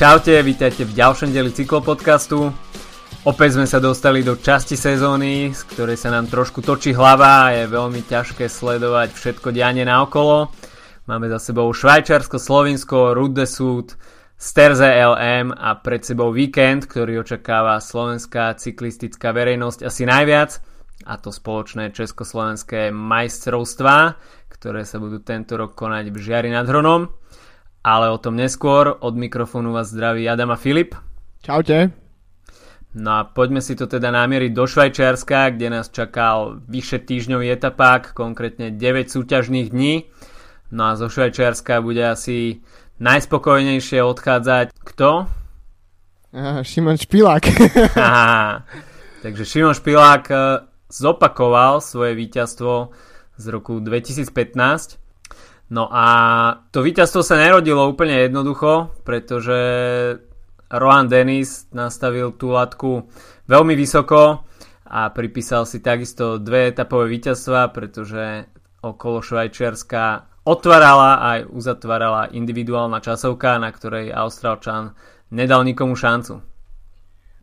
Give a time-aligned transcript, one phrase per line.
[0.00, 2.48] Čaute, vítajte v ďalšom deli cyklopodcastu.
[3.28, 7.52] Opäť sme sa dostali do časti sezóny, z ktorej sa nám trošku točí hlava a
[7.52, 10.48] je veľmi ťažké sledovať všetko dianie naokolo.
[11.04, 13.92] Máme za sebou Švajčarsko, Slovinsko, Rude Sud,
[14.40, 20.64] Sterze LM a pred sebou víkend, ktorý očakáva slovenská cyklistická verejnosť asi najviac
[21.04, 24.16] a to spoločné československé majstrovstvá,
[24.48, 27.19] ktoré sa budú tento rok konať v Žiari nad Hronom.
[27.80, 28.92] Ale o tom neskôr.
[29.00, 30.94] Od mikrofónu vás zdraví Adam a Filip.
[31.40, 31.90] Čaute.
[32.90, 38.12] No a poďme si to teda namieriť do Švajčiarska, kde nás čakal vyše týždňový etapák,
[38.18, 40.10] konkrétne 9 súťažných dní.
[40.74, 42.66] No a zo Švajčiarska bude asi
[42.98, 45.30] najspokojnejšie odchádzať kto?
[46.34, 47.44] Aha, Šimon Špilák.
[47.94, 48.66] Aha,
[49.22, 50.38] takže Šimon Špilák eh,
[50.90, 52.90] zopakoval svoje víťazstvo
[53.38, 54.98] z roku 2015.
[55.70, 56.06] No a
[56.74, 59.58] to víťazstvo sa nerodilo úplne jednoducho, pretože
[60.66, 63.06] Rohan Dennis nastavil tú latku
[63.46, 64.42] veľmi vysoko
[64.90, 68.50] a pripísal si takisto dve etapové víťazstva, pretože
[68.82, 74.98] okolo Švajčiarska otvárala aj uzatvárala individuálna časovka, na ktorej Austrálčan
[75.30, 76.42] nedal nikomu šancu.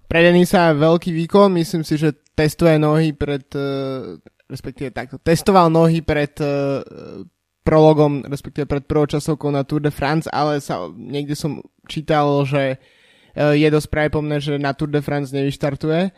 [0.08, 4.20] Pre Denisa veľký výkon, myslím si, že testuje nohy pred, uh,
[4.52, 7.28] respektíve takto, testoval nohy pred uh,
[7.68, 11.60] prologom, respektíve pred prvou časovkou na Tour de France, ale sa, niekde som
[11.92, 16.16] čítal, že uh, je dosť pravdepodobné, že na Tour de France nevyštartuje,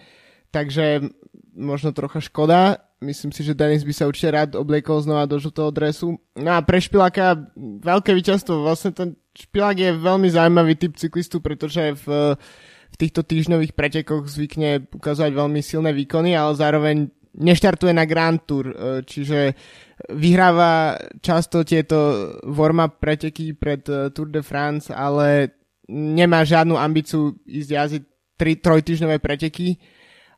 [0.53, 1.09] takže
[1.57, 5.71] možno trocha škoda myslím si, že Denis by sa určite rád obliekol znova do žltého
[5.71, 6.19] dresu.
[6.35, 8.63] No a pre Špiláka veľké víťazstvo.
[8.63, 12.35] Vlastne ten Špilák je veľmi zaujímavý typ cyklistu, pretože v,
[12.91, 17.07] v týchto týždňových pretekoch zvykne ukazovať veľmi silné výkony, ale zároveň
[17.39, 18.75] neštartuje na Grand Tour, e,
[19.07, 19.55] čiže
[20.07, 25.51] vyhráva často tieto warm-up preteky pred e, Tour de France, ale
[25.91, 28.03] nemá žiadnu ambíciu ísť jazdiť
[28.39, 29.75] tri, trojtyžňové preteky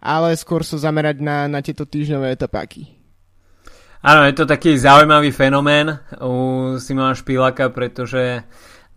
[0.01, 2.89] ale skôr sa zamerať na, na tieto týždňové etapáky.
[4.01, 8.41] Áno, je to taký zaujímavý fenomén u Simona Špilaka, pretože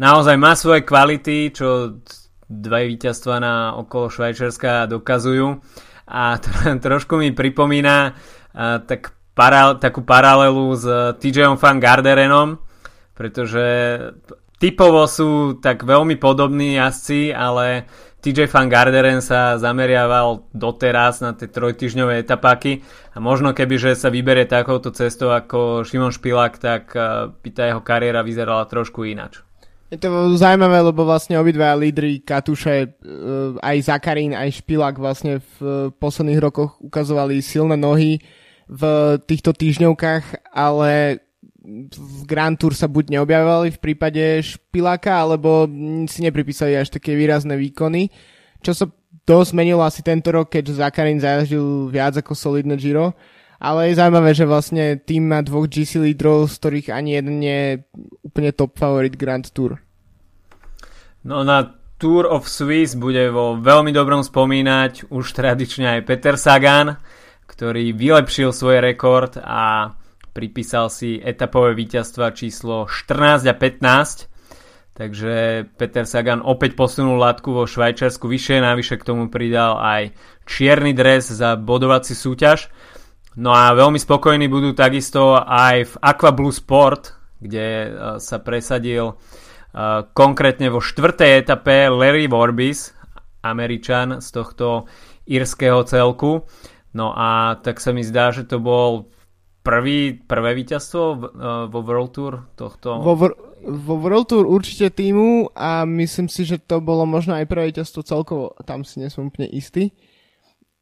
[0.01, 2.01] naozaj má svoje kvality, čo
[2.49, 5.61] dva víťazstva na okolo Švajčiarska dokazujú.
[6.09, 6.49] A to,
[6.89, 8.17] trošku mi pripomína
[8.57, 10.87] a, tak para, takú paralelu s
[11.21, 12.59] TJom Van Garderenom,
[13.13, 13.63] pretože
[14.63, 17.85] typovo sú tak veľmi podobní jazdci, ale
[18.25, 22.81] TJ Van Garderen sa zameriaval doteraz na tie trojtyžňové etapáky
[23.13, 27.69] a možno keby, že sa vyberie takouto cestou ako Šimon Špilák, tak eh, by tá
[27.69, 29.45] jeho kariéra vyzerala trošku inač.
[29.93, 30.09] Je to
[30.41, 32.91] zaujímavé, lebo vlastne obidva lídry Katuše, eh,
[33.61, 38.25] aj Zakarín, aj Špilák vlastne v eh, posledných rokoch ukazovali silné nohy
[38.69, 38.83] v
[39.25, 41.21] týchto týždňovkách, ale
[41.97, 45.65] v Grand Tour sa buď neobjavovali v prípade Špiláka, alebo
[46.05, 48.13] si nepripísali až také výrazné výkony.
[48.61, 48.85] Čo sa
[49.25, 53.17] dosť zmenilo asi tento rok, keďže Zakarin zajažil viac ako solidné Giro.
[53.65, 57.81] Ale je zaujímavé, že vlastne tým má dvoch GC lídrov, z ktorých ani jeden je
[58.21, 59.81] úplne top favorit Grand Tour.
[61.25, 67.01] No na Tour of Swiss bude vo veľmi dobrom spomínať už tradične aj Peter Sagan,
[67.47, 69.95] ktorý vylepšil svoj rekord a
[70.35, 74.35] pripísal si etapové víťazstva číslo 14 a 15.
[74.95, 80.15] Takže Peter Sagan opäť posunul látku vo Švajčiarsku vyššie, navyše k tomu pridal aj
[80.47, 82.71] čierny dres za bodovací súťaž.
[83.35, 87.89] No a veľmi spokojní budú takisto aj v Aqua Blue Sport, kde e,
[88.23, 89.15] sa presadil e,
[90.15, 92.95] konkrétne vo štvrtej etape Larry Vorbis,
[93.43, 94.87] Američan z tohto
[95.27, 96.47] írskeho celku.
[96.95, 99.11] No a tak sa mi zdá, že to bol
[99.67, 101.19] prvý, prvé víťazstvo uh,
[101.67, 103.03] vo World Tour tohto?
[103.03, 103.15] Vo,
[103.67, 108.07] vo World Tour určite týmu a myslím si, že to bolo možno aj prvé víťazstvo
[108.07, 109.91] celkovo, tam si nesom úplne istý.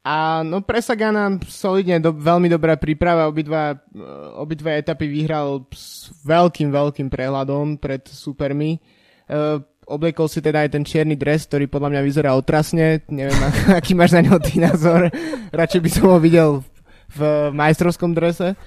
[0.03, 6.13] A no pre Sagana solidne, do, veľmi dobrá príprava, obidva, uh, obidva etapy vyhral s
[6.27, 8.77] veľkým, veľkým prehľadom pred supermi.
[9.31, 13.37] Uh, obliekol si teda aj ten čierny dres, ktorý podľa mňa vyzerá otrasne, neviem,
[13.79, 15.11] aký máš na neho ty názor,
[15.59, 16.49] radšej by som ho videl
[17.13, 17.19] v
[17.53, 18.57] majstrovskom drese.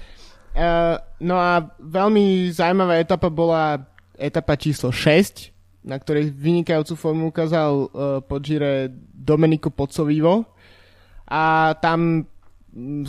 [0.57, 3.77] Uh, no a veľmi zaujímavá etapa bola
[4.17, 5.53] etapa číslo 6,
[5.85, 10.49] na ktorej vynikajúcu formu ukázal uh, Domenico Pozzovivo.
[11.27, 12.25] A tam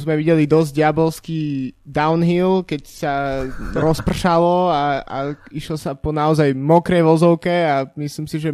[0.00, 1.42] sme videli dosť diabolský
[1.84, 3.44] downhill, keď sa
[3.76, 5.18] rozpršalo a, a
[5.52, 8.50] išlo sa po naozaj mokrej vozovke a myslím si, že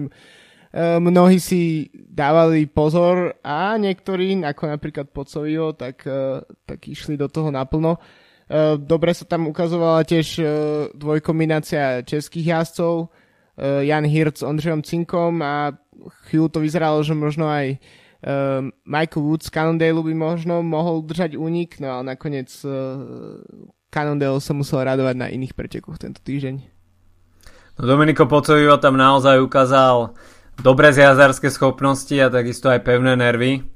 [0.74, 7.30] Eh, mnohí si dávali pozor a niektorí, ako napríklad Pocovio, tak, eh, tak išli do
[7.30, 7.94] toho naplno.
[8.50, 10.42] Eh, dobre sa tam ukazovala tiež
[10.98, 13.08] dvojkombinácia českých jazdcov,
[13.54, 15.70] Jan Hirt s Ondřejom Cinkom a
[16.26, 18.03] chvíľu to vyzeralo, že možno aj uh,
[18.88, 23.44] Michael Woods Cannondale by možno mohol držať únik, no ale nakoniec uh,
[23.92, 26.56] Cannondale sa musel radovať na iných pretekoch tento týždeň.
[27.76, 30.16] No Dominiko Pocovivo tam naozaj ukázal
[30.56, 33.66] dobré zjazdarské schopnosti a takisto aj pevné nervy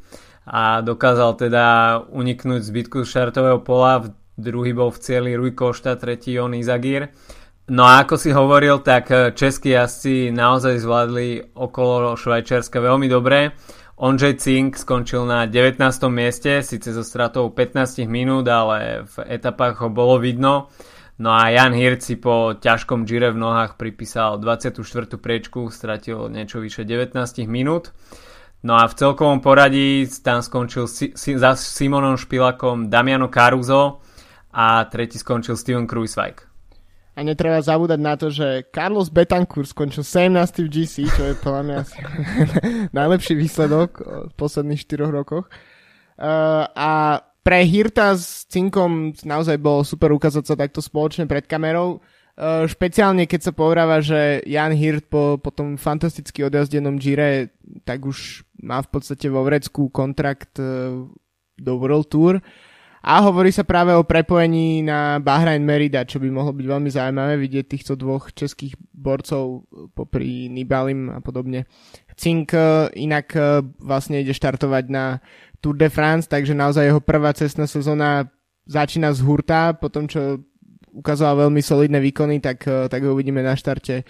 [0.48, 1.66] a dokázal teda
[2.08, 4.08] uniknúť zbytku šartového pola.
[4.38, 7.12] Druhý bol v cieli Rui Košta, tretí Jon Izagir.
[7.68, 13.52] No a ako si hovoril, tak českí jazdci naozaj zvládli okolo Švajčiarska veľmi dobre.
[13.98, 16.02] Ondřej Cink skončil na 19.
[16.08, 20.70] mieste, síce so stratou 15 minút, ale v etapách ho bolo vidno.
[21.18, 25.18] No a Jan Hirt si po ťažkom gire v nohách pripísal 24.
[25.18, 27.18] priečku, stratil niečo vyše 19
[27.50, 27.90] minút.
[28.62, 33.98] No a v celkovom poradí tam skončil si, si, za Simonom Špilakom Damiano Caruso
[34.54, 36.47] a tretí skončil Steven Kruiswijk.
[37.18, 40.38] A netreba zabúdať na to, že Carlos Betancourt skončil 17.
[40.38, 41.78] v GC, čo je podľa mňa
[42.98, 43.90] najlepší výsledok
[44.30, 45.50] v posledných 4 rokoch.
[46.14, 51.98] Uh, a pre Hirta s Cinkom naozaj bolo super ukázať sa takto spoločne pred kamerou.
[52.38, 57.50] Uh, špeciálne keď sa povráva, že Jan Hirt po, po tom fantasticky odjazdenom Gire
[57.82, 61.02] tak už má v podstate vo vrecku kontrakt uh,
[61.58, 62.38] do World Tour.
[63.02, 67.34] A hovorí sa práve o prepojení na Bahrain Merida, čo by mohlo byť veľmi zaujímavé
[67.38, 71.70] vidieť týchto dvoch českých borcov popri Nibalim a podobne.
[72.18, 75.22] Cink uh, inak uh, vlastne ide štartovať na
[75.62, 78.30] Tour de France, takže naozaj jeho prvá cestná sezóna
[78.68, 80.42] začína z hurta, potom čo
[80.92, 84.04] ukazoval veľmi solidné výkony, tak, eh, tak ho uvidíme na štarte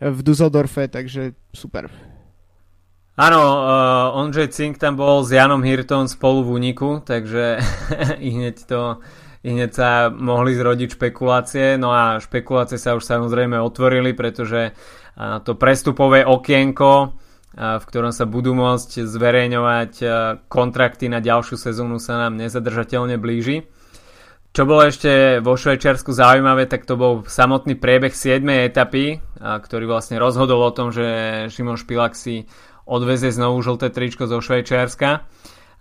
[0.00, 1.92] v Dusseldorfe, takže super.
[3.20, 7.60] Áno, uh, Ondřej Cink tam bol s Janom Hirtom spolu v úniku, takže
[8.26, 8.96] i hneď to
[9.44, 15.36] i hneď sa mohli zrodiť špekulácie, no a špekulácie sa už samozrejme otvorili, pretože uh,
[15.44, 17.12] to prestupové okienko
[17.50, 19.92] v ktorom sa budú môcť zverejňovať
[20.46, 23.66] kontrakty na ďalšiu sezónu sa nám nezadržateľne blíži.
[24.50, 28.42] Čo bolo ešte vo Švajčiarsku zaujímavé, tak to bol samotný priebeh 7.
[28.66, 31.06] etapy, ktorý vlastne rozhodol o tom, že
[31.54, 32.50] Šimon Špilak si
[32.90, 35.30] odveze znovu žlté tričko zo Švajčiarska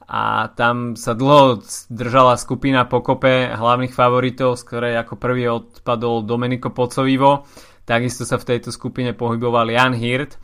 [0.10, 6.70] a tam sa dlho držala skupina pokope hlavných favoritov, z ktorej ako prvý odpadol Domenico
[6.70, 7.50] Pocovivo.
[7.86, 10.38] Takisto sa v tejto skupine pohyboval Jan Hirt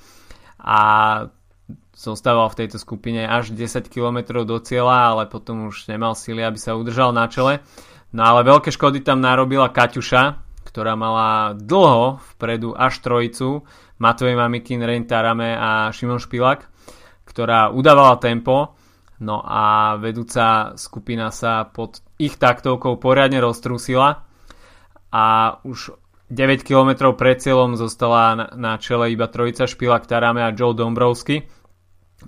[0.62, 0.80] a
[1.98, 6.58] zostával v tejto skupine až 10 km do cieľa, ale potom už nemal síly, aby
[6.58, 7.66] sa udržal na čele.
[8.14, 13.64] No ale veľké škody tam narobila Kaťuša, ktorá mala dlho vpredu až trojicu,
[14.00, 16.68] Matvej Mamikin, Rein Tarame a Šimon Špilak,
[17.24, 18.76] ktorá udávala tempo,
[19.24, 24.28] no a vedúca skupina sa pod ich taktovkou poriadne roztrusila
[25.16, 25.26] a
[25.64, 25.96] už
[26.28, 31.46] 9 km pred cieľom zostala na, čele iba trojica Špilak, Tarame a Joe Dombrovsky,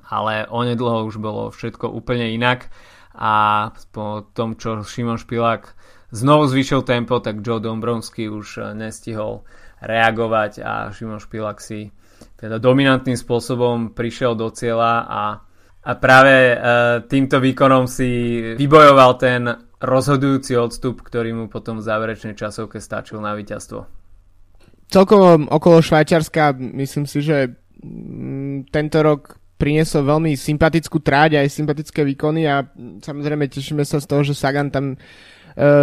[0.08, 2.72] ale onedlho už bolo všetko úplne inak
[3.18, 5.74] a po tom, čo Šimon Špilák
[6.14, 9.44] znovu zvyšil tempo, tak Joe Dombrovsky už eh, nestihol
[9.82, 11.94] reagovať a Šimon Špilák si
[12.38, 15.24] teda dominantným spôsobom prišiel do cieľa a,
[15.86, 16.56] a práve e,
[17.06, 18.10] týmto výkonom si
[18.58, 19.42] vybojoval ten
[19.78, 23.86] rozhodujúci odstup, ktorý mu potom v záverečnej časovke stačil na víťazstvo.
[24.88, 32.06] Celkovo okolo Švajčiarska myslím si, že mm, tento rok priniesol veľmi sympatickú tráť aj sympatické
[32.06, 32.66] výkony a
[33.02, 34.98] samozrejme tešíme sa z toho, že Sagan tam e,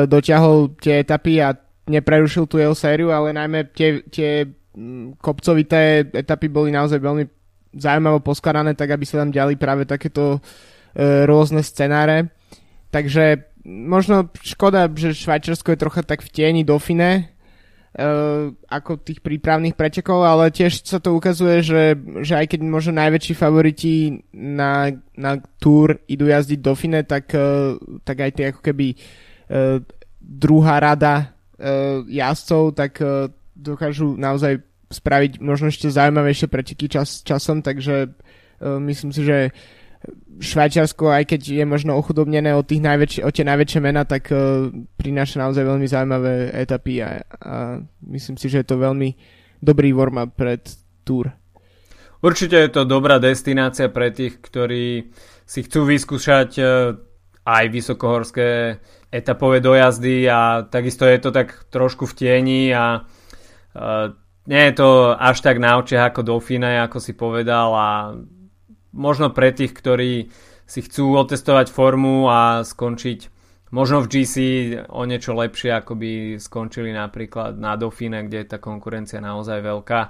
[0.06, 1.54] dotiahol tie etapy a
[1.84, 7.24] neprerušil tú jeho sériu, ale najmä tie, tie mm, kopcovité etapy boli naozaj veľmi
[7.74, 12.30] zaujímavo poskladané, tak aby sa tam diali práve takéto e, rôzne scenáre.
[12.94, 17.34] Takže možno škoda, že Švajčiarsko je trocha tak v tieni Dauphine,
[17.98, 21.82] uh, ako tých prípravných pretekov, ale tiež sa to ukazuje, že,
[22.22, 27.74] že aj keď možno najväčší favoriti na, na túr idú jazdiť Dauphine, tak, uh,
[28.04, 29.80] tak aj tie ako keby uh,
[30.20, 31.33] druhá rada
[32.08, 39.10] jazdcov, tak uh, dokážu naozaj spraviť možno ešte zaujímavejšie preteky čas, časom, takže uh, myslím
[39.14, 39.38] si, že
[40.34, 44.68] Švajčiarsko, aj keď je možno ochudobnené o, tých najväčši, o tie najväčšie mená, tak uh,
[44.98, 47.80] prináša naozaj veľmi zaujímavé etapy a, a
[48.12, 49.16] myslím si, že je to veľmi
[49.64, 50.60] dobrý warm-up pred
[51.06, 51.32] Tour.
[52.24, 55.12] Určite je to dobrá destinácia pre tých, ktorí
[55.44, 56.56] si chcú vyskúšať
[57.44, 58.80] aj vysokohorské
[59.14, 64.10] etapové dojazdy a takisto je to tak trošku v tieni a uh,
[64.50, 67.88] nie je to až tak na očiach ako Dauphine, ako si povedal a
[68.92, 70.28] možno pre tých, ktorí
[70.64, 73.32] si chcú otestovať formu a skončiť
[73.74, 74.34] možno v GC
[74.90, 80.00] o niečo lepšie, ako by skončili napríklad na Dauphine, kde je tá konkurencia naozaj veľká.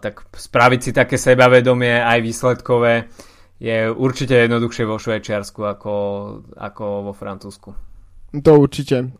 [0.00, 3.10] tak spraviť si také sebavedomie aj výsledkové
[3.60, 5.94] je určite jednoduchšie vo Švajčiarsku ako,
[6.56, 7.89] ako vo Francúzsku.
[8.30, 9.10] To určite.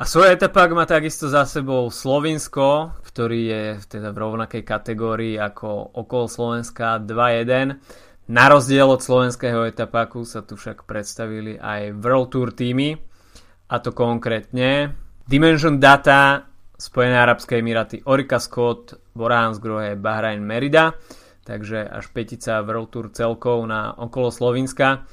[0.00, 5.92] A svoj etapák má takisto za sebou Slovinsko, ktorý je teda v rovnakej kategórii ako
[5.92, 7.76] okolo Slovenska 2-1.
[8.32, 12.96] Na rozdiel od slovenského etapáku sa tu však predstavili aj World Tour týmy,
[13.70, 14.96] a to konkrétne
[15.28, 20.96] Dimension Data, Spojené Arabské Emiráty, Orika Scott, Borán Grohe, Bahrain Merida,
[21.44, 25.06] takže až petica World Tour celkov na okolo Slovenska.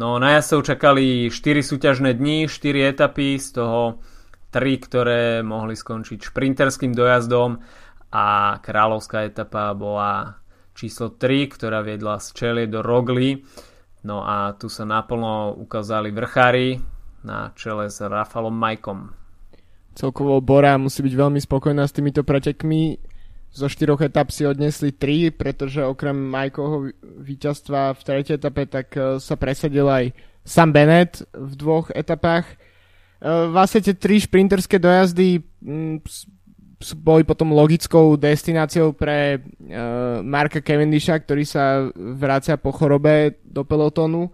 [0.00, 4.00] No na jazdcov čakali 4 súťažné dni, 4 etapy, z toho
[4.48, 7.60] tri, ktoré mohli skončiť šprinterským dojazdom
[8.08, 10.40] a kráľovská etapa bola
[10.72, 13.44] číslo 3, ktorá viedla z Čelie do Rogli.
[14.00, 16.80] No a tu sa naplno ukázali vrchári
[17.20, 19.12] na čele s Rafalom Majkom.
[19.92, 22.96] Celkovo Bora musí byť veľmi spokojná s týmito pretekmi.
[23.50, 29.18] Zo štyroch etap si odnesli tri, pretože okrem Majkovho víťazstva v tretej etape tak eh,
[29.18, 30.14] sa presadil aj
[30.46, 32.46] Sam Bennett v dvoch etapách
[33.20, 36.00] Eh, vlastne tie tri šprinterské dojazdy mm,
[37.04, 44.32] boli potom logickou destináciou pre uh, Marka Cavendisha, ktorý sa vrácia po chorobe do pelotónu.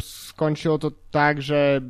[0.00, 1.84] Skončilo to tak, že,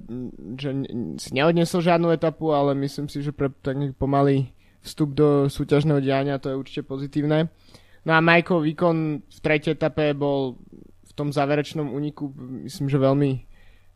[0.58, 0.74] že
[1.22, 4.50] si neodnesol žiadnu etapu, ale myslím si, že pre taký pomalý
[4.84, 7.48] vstup do súťažného diania to je určite pozitívne.
[8.04, 10.60] No a Michael výkon v tretej etape bol
[11.08, 12.28] v tom záverečnom úniku
[12.68, 13.30] myslím, že veľmi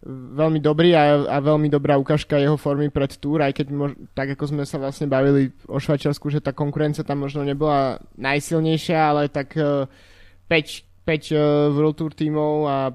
[0.08, 4.30] veľmi dobrý a, a veľmi dobrá ukážka jeho formy pred túr, aj keď mož, tak
[4.38, 9.26] ako sme sa vlastne bavili o Švajčiarsku, že tá konkurencia tam možno nebola najsilnejšia, ale
[9.26, 9.90] tak uh,
[10.46, 12.94] 5, 5 uh, World Tour tímov a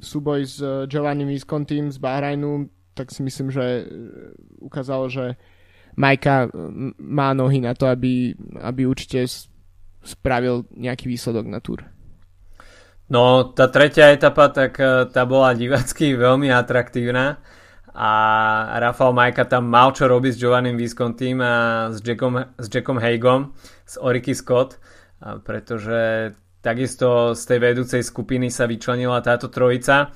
[0.00, 4.32] súboj s uh, Giovanni Viscontim z Bahrajnu, tak si myslím, že uh,
[4.64, 5.36] ukázalo, že
[6.00, 6.48] Majka
[6.96, 8.32] má nohy na to, aby,
[8.64, 9.28] aby určite
[10.00, 11.84] spravil nejaký výsledok na túr.
[13.10, 17.42] No, tá tretia etapa, tak e, tá bola divacky veľmi atraktívna
[17.90, 18.10] a
[18.78, 21.54] Rafael Majka tam mal čo robiť s Giovannim Viscontým a
[21.90, 23.50] s Jackom, s Jackom Haigom
[23.82, 24.78] z Oriky Scott,
[25.42, 30.14] pretože takisto z tej vedúcej skupiny sa vyčlenila táto trojica,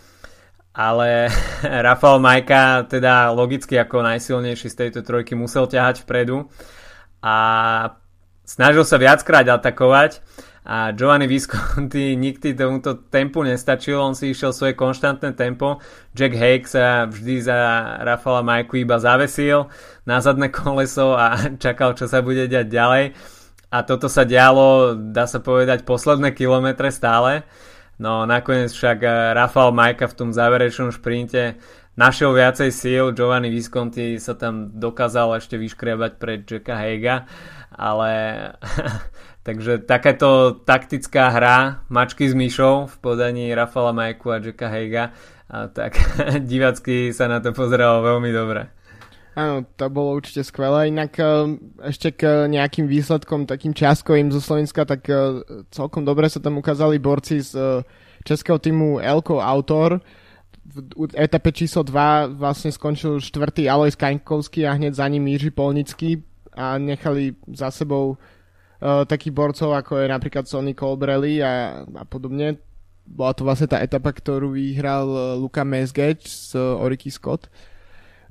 [0.74, 1.30] ale
[1.86, 6.50] Rafael Majka teda logicky ako najsilnejší z tejto trojky musel ťahať vpredu
[7.22, 7.36] a
[8.42, 10.20] snažil sa viackrát atakovať
[10.64, 15.78] a Giovanni Visconti nikdy tomuto tempu nestačil, on si išiel svoje konštantné tempo,
[16.12, 17.56] Jack Hake sa vždy za
[18.02, 19.70] Rafala Majku iba zavesil
[20.04, 23.04] na zadné koleso a čakal, čo sa bude diať ďalej
[23.74, 27.42] a toto sa dialo, dá sa povedať, posledné kilometre stále.
[27.98, 29.02] No nakoniec však
[29.38, 31.58] Rafael Majka v tom záverečnom šprinte
[31.94, 37.30] našiel viacej síl, Giovanni Visconti sa tam dokázal ešte vyškriebať pred Jacka Hega,
[37.70, 38.10] ale
[39.44, 45.12] Takže takáto taktická hra mačky s myšou v podaní Rafala Majku a Jacka Heiga
[45.76, 46.00] tak
[46.50, 48.72] divacky sa na to pozeralo veľmi dobre.
[49.34, 50.94] Áno, to bolo určite skvelé.
[50.94, 51.26] Inak e,
[51.90, 55.42] ešte k nejakým výsledkom takým časkovým zo Slovenska, tak e,
[55.74, 57.62] celkom dobre sa tam ukázali borci z e,
[58.22, 59.98] českého týmu Elko Autor.
[60.64, 66.22] V etape číslo 2 vlastne skončil štvrtý Alois Kaňkovský a hneď za ním Jiří Polnický
[66.54, 72.56] a nechali za sebou uh, takých borcov, ako je napríklad Sonny Colbrelli a, a podobne.
[73.04, 77.52] Bola to vlastne tá etapa, ktorú vyhral Luka Mesgeč z Oriky Scott.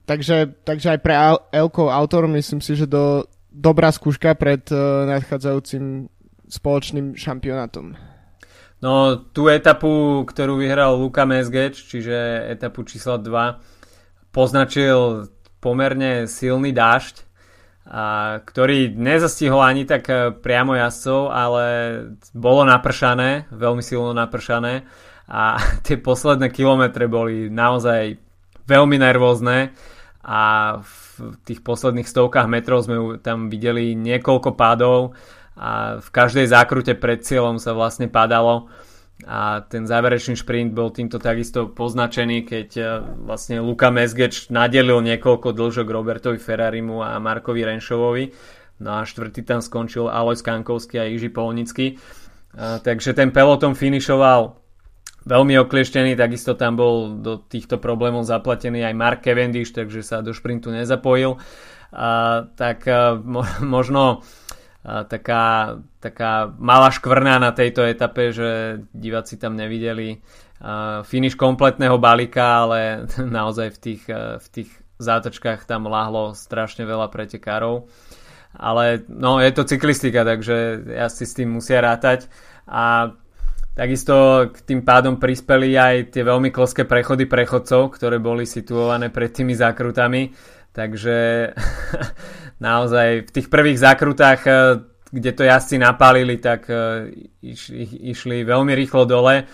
[0.03, 1.15] Takže, takže aj pre
[1.55, 6.11] Elko autor myslím si, že do, dobrá skúška pred uh, nadchádzajúcim
[6.51, 7.95] spoločným šampionátom.
[8.83, 12.11] No, tú etapu, ktorú vyhral Luka Mesgeč, čiže
[12.51, 15.31] etapu číslo 2, poznačil
[15.63, 17.23] pomerne silný dážď
[17.87, 18.03] a,
[18.43, 21.65] ktorý nezastihol ani tak e, priamo jazdcov, ale
[22.35, 24.83] bolo napršané, veľmi silno napršané
[25.31, 25.55] a
[25.87, 28.19] tie posledné kilometre boli naozaj
[28.67, 29.71] veľmi nervózne
[30.23, 35.19] a v tých posledných stovkách metrov sme tam videli niekoľko pádov
[35.59, 38.71] a v každej zákrute pred cieľom sa vlastne padalo
[39.23, 42.83] a ten záverečný šprint bol týmto takisto poznačený, keď e,
[43.23, 48.25] vlastne Luka Mesgeč nadelil niekoľko dlžok Robertovi Ferrarimu a Markovi Renšovovi.
[48.83, 51.95] No a štvrtý tam skončil Alois Kankovský a Jiži Polnický.
[52.57, 54.62] A, takže ten peloton finišoval
[55.23, 60.35] veľmi oklieštený, takisto tam bol do týchto problémov zaplatený aj Mark Cavendish, takže sa do
[60.35, 61.39] šprintu nezapojil.
[61.93, 64.23] A, tak a, e, možno
[64.83, 70.19] taká, taká malá škvrna na tejto etape, že diváci tam nevideli
[71.07, 74.03] finish kompletného balíka, ale naozaj v tých,
[74.39, 77.87] v tých zátočkách tam láhlo strašne veľa pretekárov.
[78.53, 82.27] ale no, je to cyklistika, takže si s tým musia rátať
[82.67, 83.11] a
[83.73, 89.33] takisto k tým pádom prispeli aj tie veľmi kloské prechody prechodcov, ktoré boli situované pred
[89.33, 90.33] tými zákrutami,
[90.73, 91.49] takže
[92.67, 94.41] naozaj v tých prvých zákrutách
[95.13, 96.65] kde to jazdci napálili, tak
[97.45, 97.69] iš,
[98.01, 99.45] išli veľmi rýchlo dole.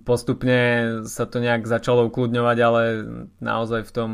[0.00, 2.82] Postupne sa to nejak začalo ukludňovať, ale
[3.36, 4.10] naozaj v tom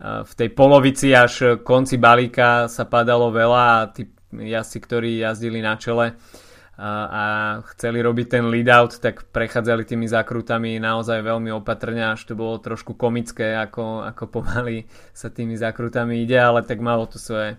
[0.00, 5.80] v tej polovici až konci balíka sa padalo veľa a tí jazdci, ktorí jazdili na
[5.80, 6.45] čele a,
[6.76, 7.24] a
[7.72, 12.60] chceli robiť ten lead out, tak prechádzali tými zakrutami naozaj veľmi opatrne, až to bolo
[12.60, 14.84] trošku komické, ako, ako pomaly
[15.16, 17.56] sa tými zakrutami ide, ale tak malo to svoje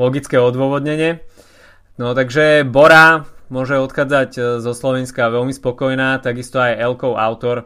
[0.00, 1.20] logické odôvodnenie.
[2.00, 7.64] No takže Bora môže odchádzať e, zo Slovenska veľmi spokojná, takisto aj Elkov autor, e,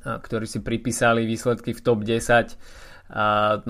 [0.00, 2.56] ktorí si pripísali výsledky v top 10.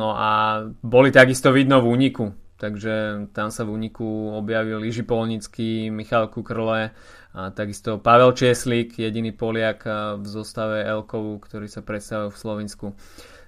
[0.00, 5.92] No a boli takisto vidno v úniku, takže tam sa v úniku objavil Iži Polnický,
[5.92, 6.96] Michal Kukrle,
[7.36, 9.84] a takisto Pavel Česlík, jediný Poliak
[10.16, 12.86] v zostave Elkov, ktorý sa predstavil v Slovensku.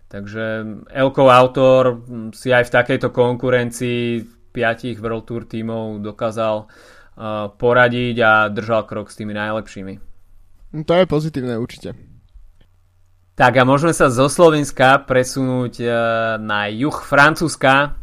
[0.08, 0.44] Takže
[0.92, 2.04] Elkov autor
[2.36, 6.68] si aj v takejto konkurencii piatich World Tour tímov dokázal
[7.56, 9.94] poradiť a držal krok s tými najlepšími.
[10.84, 11.96] To je pozitívne určite.
[13.38, 15.86] Tak a môžeme sa zo Slovenska presunúť e,
[16.42, 17.94] na juh Francúzska,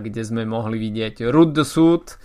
[0.00, 2.16] kde sme mohli vidieť Route de Sud,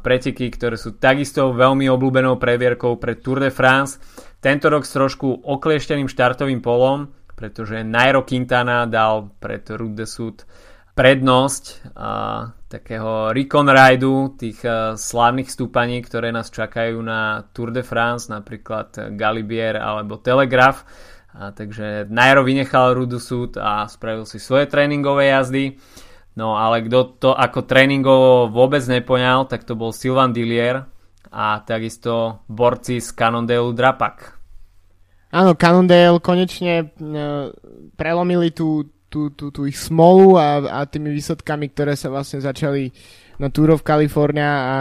[0.00, 4.00] preteky, ktoré sú takisto veľmi obľúbenou previerkou pre Tour de France.
[4.40, 10.48] Tento rok s trošku okliešteným štartovým polom, pretože Nairo Quintana dal pred Route de Sud
[10.94, 11.90] prednosť
[12.70, 19.14] takého recon rideu, tých uh, slávnych stúpaní, ktoré nás čakajú na Tour de France, napríklad
[19.14, 20.82] Galibier alebo Telegraph.
[21.34, 25.74] A takže Nairo vynechal Rudu Sud a spravil si svoje tréningové jazdy.
[26.34, 30.82] No ale kto to ako tréningovo vôbec nepoňal, tak to bol Silvan Dillier
[31.30, 34.34] a takisto borci z Cannondale Drapak.
[35.34, 37.50] Áno, Cannondale konečne uh,
[37.94, 42.90] prelomili tú, tú, tú, tú ich smolu a, a tými výsledkami, ktoré sa vlastne začali
[43.38, 44.78] na Tour of California a,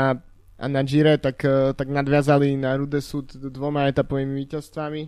[0.58, 5.02] a na Gire, tak, e, tak nadviazali na Rude Sud dvoma etapovými víťazstvami.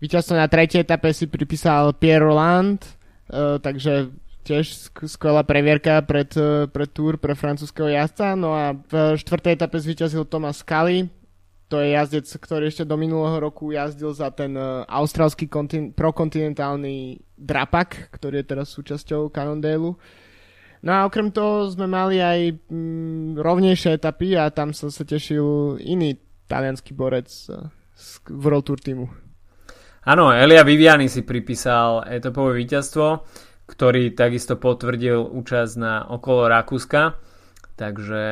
[0.00, 2.80] Víťazstvo na tretej etape si pripísal Pierre Roland,
[3.28, 4.12] uh, takže
[4.44, 8.36] tiež skvelá previerka pred, uh, pred Tour pre francúzského jazdca.
[8.36, 11.08] No a v štvrtej etape zvíťazil Thomas Scully,
[11.72, 17.24] to je jazdec, ktorý ešte do minulého roku jazdil za ten uh, austrálsky kontin- prokontinentálny
[17.34, 19.96] Drapak, ktorý je teraz súčasťou Cannondale.
[20.84, 25.80] No a okrem toho sme mali aj mm, rovnejšie etapy a tam som sa tešil
[25.80, 29.08] iný talianský borec uh, z World Tour týmu.
[30.04, 33.24] Áno, Elia Viviani si pripísal etapové víťazstvo,
[33.64, 37.16] ktorý takisto potvrdil účasť na okolo Rakúska,
[37.74, 38.22] takže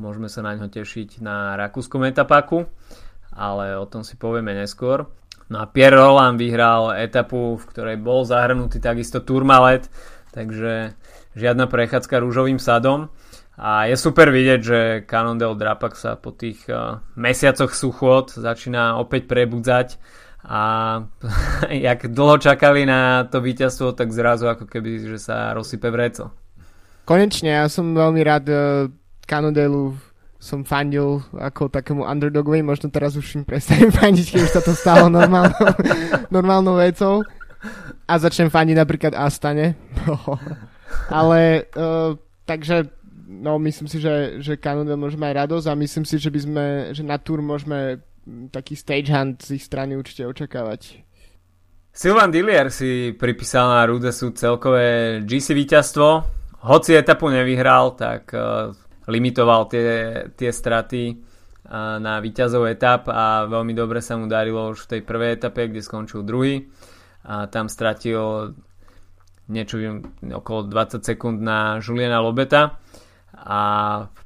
[0.00, 2.64] Môžeme sa na ňo tešiť na rakúskom etapaku,
[3.28, 5.04] ale o tom si povieme neskôr.
[5.52, 9.92] No a Pierre Roland vyhral etapu, v ktorej bol zahrnutý takisto Turmalet,
[10.32, 10.96] takže
[11.36, 13.12] žiadna prechádzka rúžovým sadom.
[13.60, 19.28] A je super vidieť, že Cannondale Drapak sa po tých uh, mesiacoch suchot začína opäť
[19.28, 20.00] prebudzať
[20.42, 20.60] a
[21.86, 26.34] jak dlho čakali na to víťazstvo, tak zrazu ako keby, že sa rozsype vreco.
[27.02, 28.90] Konečne, ja som veľmi rád uh
[29.22, 29.94] Cannondale
[30.42, 34.74] som fandil ako takému underdogovi, možno teraz už im prestanem fandiť, keď už sa to
[34.74, 35.54] stalo normálnou,
[36.34, 37.22] normálnou vecou
[38.10, 39.78] a začnem fandiť napríklad Astane.
[41.06, 42.90] Ale uh, takže
[43.30, 46.66] no myslím si, že, že Cannondale môže mať radosť a myslím si, že by sme,
[46.90, 48.02] že na Tour môžeme
[48.50, 51.02] taký stage hunt z ich strany určite očakávať.
[51.92, 56.08] Silvan Dillier si pripísal na Rudesu celkové GC víťazstvo.
[56.64, 58.72] Hoci etapu nevyhral, tak uh,
[59.10, 59.86] limitoval tie,
[60.32, 61.32] tie straty
[61.72, 65.80] na víťazov etap a veľmi dobre sa mu darilo už v tej prvej etape, kde
[65.80, 66.68] skončil druhý.
[67.24, 68.52] A tam stratil
[69.48, 69.80] niečo
[70.20, 72.76] okolo 20 sekúnd na Juliana Lobeta
[73.42, 73.60] a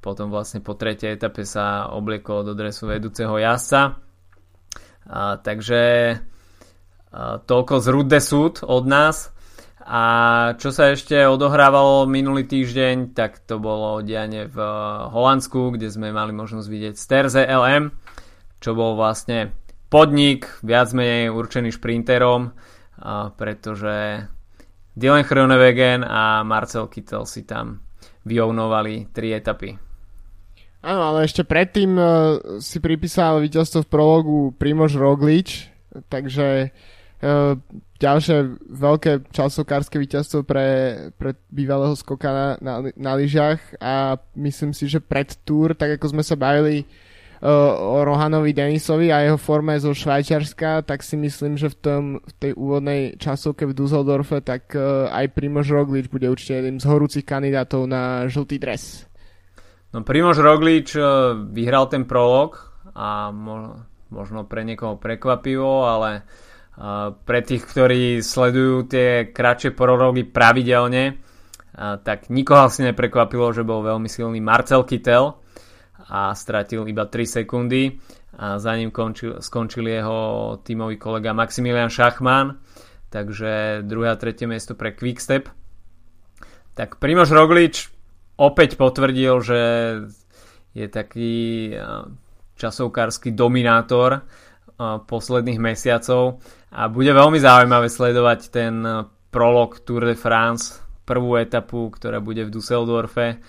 [0.05, 3.97] potom vlastne po tretej etape sa obliekol do dresu vedúceho jazdca.
[5.41, 9.33] Takže a, toľko z Rude Sud od nás.
[9.87, 10.03] A
[10.59, 14.59] čo sa ešte odohrávalo minulý týždeň, tak to bolo dianie v
[15.15, 17.95] Holandsku, kde sme mali možnosť vidieť Sterze LM,
[18.59, 19.55] čo bol vlastne
[19.87, 22.51] podnik viac menej určený šprinterom,
[23.39, 24.27] pretože
[24.99, 27.86] Dylan Chronewegen a Marcel Kittel si tam
[28.27, 29.79] vyovnovali tri etapy.
[30.83, 32.07] Áno, ale ešte predtým uh,
[32.59, 35.71] si pripísal víťazstvo v prologu Primož Roglič,
[36.11, 36.75] takže
[37.97, 38.37] ďalšie
[38.69, 40.69] veľké časokárske víťazstvo pre,
[41.17, 46.13] pre bývalého skoka na, na, na lyžiach a myslím si, že pred túr, tak ako
[46.13, 46.85] sme sa bavili
[47.47, 52.33] o Rohanovi Denisovi a jeho forme zo Švajčiarska, tak si myslím, že v, tom, v
[52.43, 57.23] tej úvodnej časovke v Dusseldorfe tak uh, aj Primož Roglič bude určite jedným z horúcich
[57.23, 59.07] kandidátov na žltý dres.
[59.95, 62.59] No Primož Roglič uh, vyhral ten prolog
[62.91, 70.27] a mo- možno pre niekoho prekvapivo, ale uh, pre tých, ktorí sledujú tie kratšie prology
[70.27, 71.23] pravidelne,
[71.77, 75.37] tak nikoho asi neprekvapilo, že bol veľmi silný Marcel Kittel,
[76.11, 77.99] a stratil iba 3 sekundy
[78.37, 80.19] a za ním končil, skončil jeho
[80.63, 82.61] tímový kolega Maximilian Schachmann.
[83.11, 85.49] Takže druhé a tretie miesto pre Quickstep.
[86.77, 87.89] Tak Primož Roglič
[88.37, 89.61] opäť potvrdil, že
[90.77, 91.73] je taký
[92.61, 94.29] časovkársky dominátor
[95.09, 96.45] posledných mesiacov.
[96.77, 98.85] A bude veľmi zaujímavé sledovať ten
[99.33, 103.41] prolog Tour de France, prvú etapu, ktorá bude v Dusseldorfe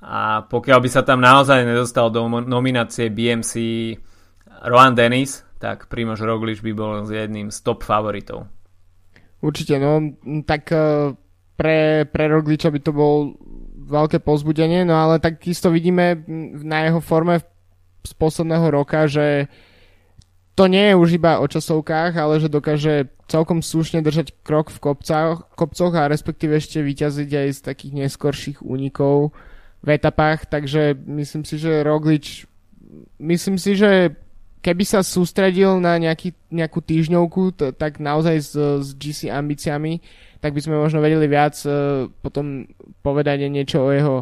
[0.00, 3.52] a pokiaľ by sa tam naozaj nedostal do nominácie BMC
[4.64, 8.48] Rohan Dennis, tak Primož Roglič by bol jedným z top favoritov.
[9.44, 10.16] Určite, no
[10.48, 11.12] tak e,
[11.56, 13.36] pre, pre Rogliča by to bol
[13.88, 16.24] veľké pozbudenie, no ale takisto vidíme
[16.64, 17.44] na jeho forme
[18.00, 19.52] z posledného roka, že
[20.56, 24.80] to nie je už iba o časovkách, ale že dokáže celkom slušne držať krok v
[24.80, 29.32] kopcoch, kopcoch a respektíve ešte vyťaziť aj z takých neskorších únikov
[29.80, 32.44] v etapách, takže myslím si, že Roglič
[33.18, 34.12] myslím si, že
[34.60, 40.04] keby sa sústredil na nejaký, nejakú týždňovku, t- tak naozaj s, s GC ambíciami,
[40.40, 42.68] tak by sme možno vedeli viac uh, potom
[43.00, 44.16] povedať niečo o jeho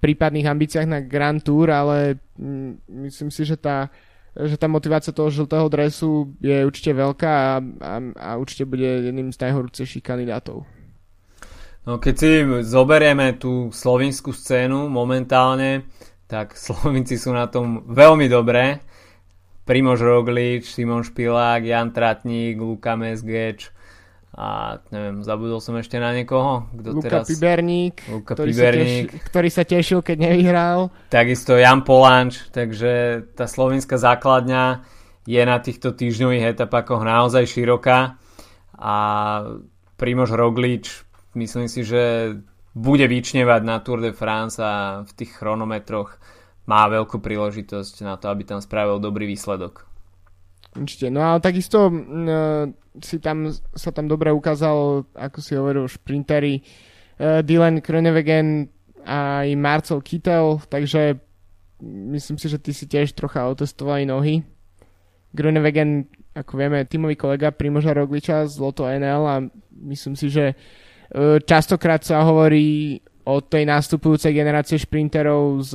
[0.00, 3.88] prípadných ambíciách na Grand Tour, ale mm, myslím si, že tá,
[4.36, 9.32] že tá motivácia toho žltého dresu je určite veľká a, a, a určite bude jedným
[9.32, 10.68] z najhorúcejších kandidátov.
[11.84, 12.30] No keď si
[12.64, 15.84] zoberieme tú slovinskú scénu momentálne,
[16.24, 18.80] tak Slovinci sú na tom veľmi dobré.
[19.64, 23.72] Primož Roglič, Simon Špilák, Jan Tratník, Luka Mesgeč
[24.34, 26.68] a neviem, zabudol som ešte na niekoho.
[26.74, 27.26] Kto Luka teraz...
[27.30, 29.06] Piberník, Luka ktorý, Piberník.
[29.08, 29.24] Sa teš...
[29.30, 30.78] ktorý sa tešil, keď nevyhral.
[31.08, 34.84] Takisto Jan Polanč, takže tá slovinská základňa
[35.24, 38.20] je na týchto týždňových etapakoch naozaj široká
[38.76, 38.96] a
[39.96, 42.34] Primož Roglič myslím si, že
[42.74, 46.18] bude vyčnevať na Tour de France a v tých chronometroch
[46.66, 49.86] má veľkú príležitosť na to, aby tam spravil dobrý výsledok.
[50.74, 52.66] Určite, no ale takisto uh,
[52.98, 58.66] si tam, sa tam dobre ukázal, ako si hovoril, šprintery uh, Dylan Kronewegen
[59.06, 61.22] a aj Marcel Kittel, takže
[62.10, 64.42] myslím si, že ty si tiež trocha otestovali nohy.
[65.30, 69.36] Groenewegen, ako vieme, tímový kolega Primoža Rogliča z Loto NL a
[69.70, 70.83] myslím si, že E,
[71.44, 75.72] častokrát sa hovorí o tej nastupujúcej generácie šprinterov s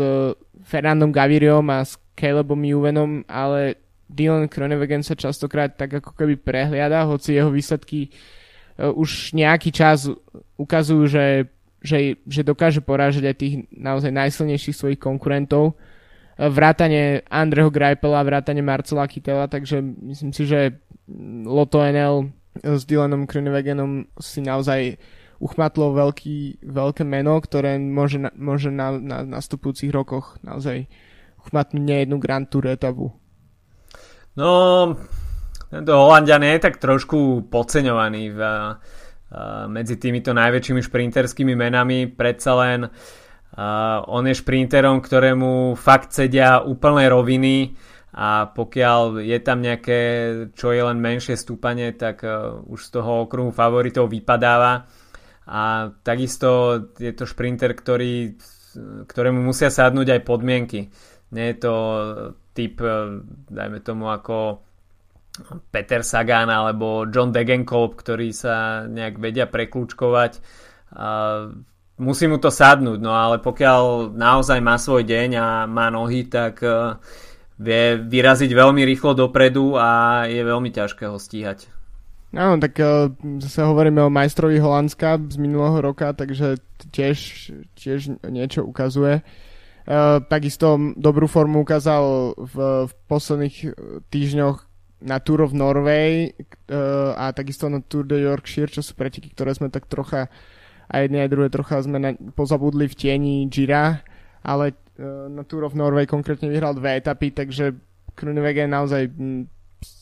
[0.65, 7.05] Fernandom Gaviriom a s Calebom Juvenom, ale Dylan Kronewegen sa častokrát tak ako keby prehliada,
[7.05, 10.09] hoci jeho výsledky uh, už nejaký čas
[10.57, 11.49] ukazujú, že,
[11.81, 15.77] že, že dokáže porážať aj tých naozaj najsilnejších svojich konkurentov.
[16.39, 20.79] Vrátane Andreho Greipela, vrátane Marcela Kytela, takže myslím si, že
[21.43, 22.31] Lotto NL
[22.63, 24.95] s Dylanom Kronewegenom si naozaj
[25.39, 30.91] uchmatlo veľký, veľké meno, ktoré môže, na, môže na, na nastupujúcich rokoch naozaj
[31.47, 33.15] uchmatnúť nejednú Grand Tour etapu.
[34.35, 34.49] No,
[35.71, 38.39] tento Holandian je tak trošku podceňovaný v,
[39.69, 42.09] medzi týmito najväčšími šprinterskými menami.
[42.09, 47.77] Predsa len uh, on je šprinterom, ktorému fakt sedia úplné roviny
[48.09, 49.99] a pokiaľ je tam nejaké,
[50.57, 54.89] čo je len menšie stúpanie, tak uh, už z toho okruhu favoritov vypadáva
[55.49, 58.37] a takisto je to šprinter, ktorý,
[59.09, 60.93] ktorému musia sadnúť aj podmienky.
[61.33, 61.73] Nie je to
[62.53, 62.77] typ,
[63.49, 64.61] dajme tomu ako
[65.73, 70.37] Peter Sagan alebo John Degenkolb, ktorí sa nejak vedia preklúčkovať.
[71.99, 76.63] Musí mu to sadnúť, no ale pokiaľ naozaj má svoj deň a má nohy, tak
[76.63, 76.95] e,
[77.59, 81.67] vie vyraziť veľmi rýchlo dopredu a je veľmi ťažké ho stíhať.
[82.29, 83.09] Áno, tak uh,
[83.41, 86.61] zase hovoríme o majstrovi Holandska z minulého roka, takže
[86.93, 89.25] tiež, tiež niečo ukazuje.
[89.89, 93.73] Uh, takisto dobrú formu ukázal v, v posledných
[94.13, 94.57] týždňoch
[95.09, 96.29] na Tour of Norway
[96.69, 100.29] uh, a takisto na Tour de Yorkshire, čo sú preteky, ktoré sme tak trocha
[100.89, 104.01] aj jedné aj druhé trocha sme na, pozabudli v tieni Gira,
[104.41, 104.73] ale
[105.29, 107.77] na Tour of Norway konkrétne vyhral dve etapy, takže
[108.17, 109.47] Krunewegen naozaj m,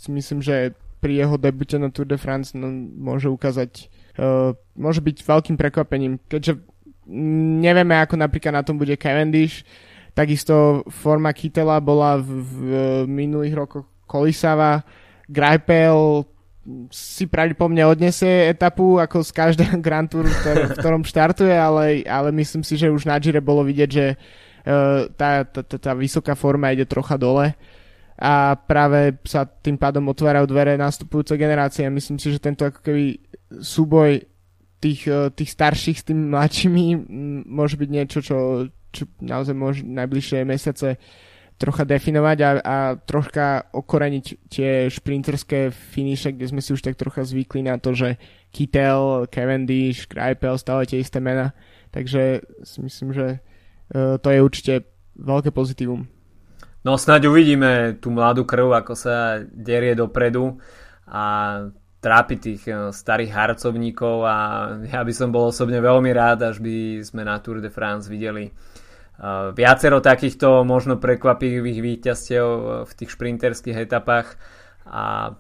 [0.09, 0.73] myslím, že
[1.08, 2.67] pri jeho debute na Tour de France no,
[3.00, 3.88] môže ukázať,
[4.20, 6.60] uh, môže byť veľkým prekvapením, keďže
[7.63, 9.63] nevieme, ako napríklad na tom bude Cavendish,
[10.12, 12.60] takisto forma Kytela bola v, v
[13.08, 14.84] minulých rokoch kolisava,
[15.32, 16.28] Greipel
[16.91, 22.67] si pravdepodobne odnesie etapu ako z každého Grand Tour, v ktorom štartuje, ale, ale myslím
[22.67, 26.76] si, že už na Gire bolo vidieť, že uh, tá, tá, tá, tá vysoká forma
[26.76, 27.56] ide trocha dole
[28.17, 31.86] a práve sa tým pádom otvárajú dvere nastupujúce generácie.
[31.86, 33.21] Myslím si, že tento ako keby
[33.62, 34.25] súboj
[34.82, 36.86] tých, e, tých starších s tými mladšími
[37.45, 38.38] môže byť niečo, čo,
[38.89, 40.97] čo naozaj môže najbližšie mesiace
[41.58, 47.25] trocha definovať a, a troška okoreniť tie šprinterské finiše, kde sme si už tak trocha
[47.25, 48.21] zvykli na to, že
[48.53, 51.58] Kittel, Cavendish, Greipel, stále tie isté mena.
[51.89, 54.73] Takže si myslím, že uh, to je určite
[55.17, 56.06] veľké pozitívum.
[56.88, 60.56] No snáď uvidíme tú mladú krv, ako sa derie dopredu
[61.04, 61.60] a
[62.00, 64.36] trápi tých eh, starých harcovníkov a
[64.88, 68.47] ja by som bol osobne veľmi rád, až by sme na Tour de France videli
[68.47, 74.39] uh, viacero takýchto možno prekvapivých víťazstiev eh, v tých šprinterských etapách
[74.88, 75.36] a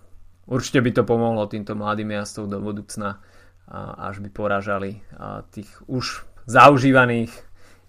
[0.51, 3.23] určite by to pomohlo týmto mladým jazdcom do budúcna,
[3.95, 4.99] až by poražali
[5.55, 7.31] tých už zaužívaných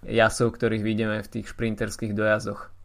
[0.07, 2.78] jasov, ktorých vidíme v tých šprinterských dojazdoch.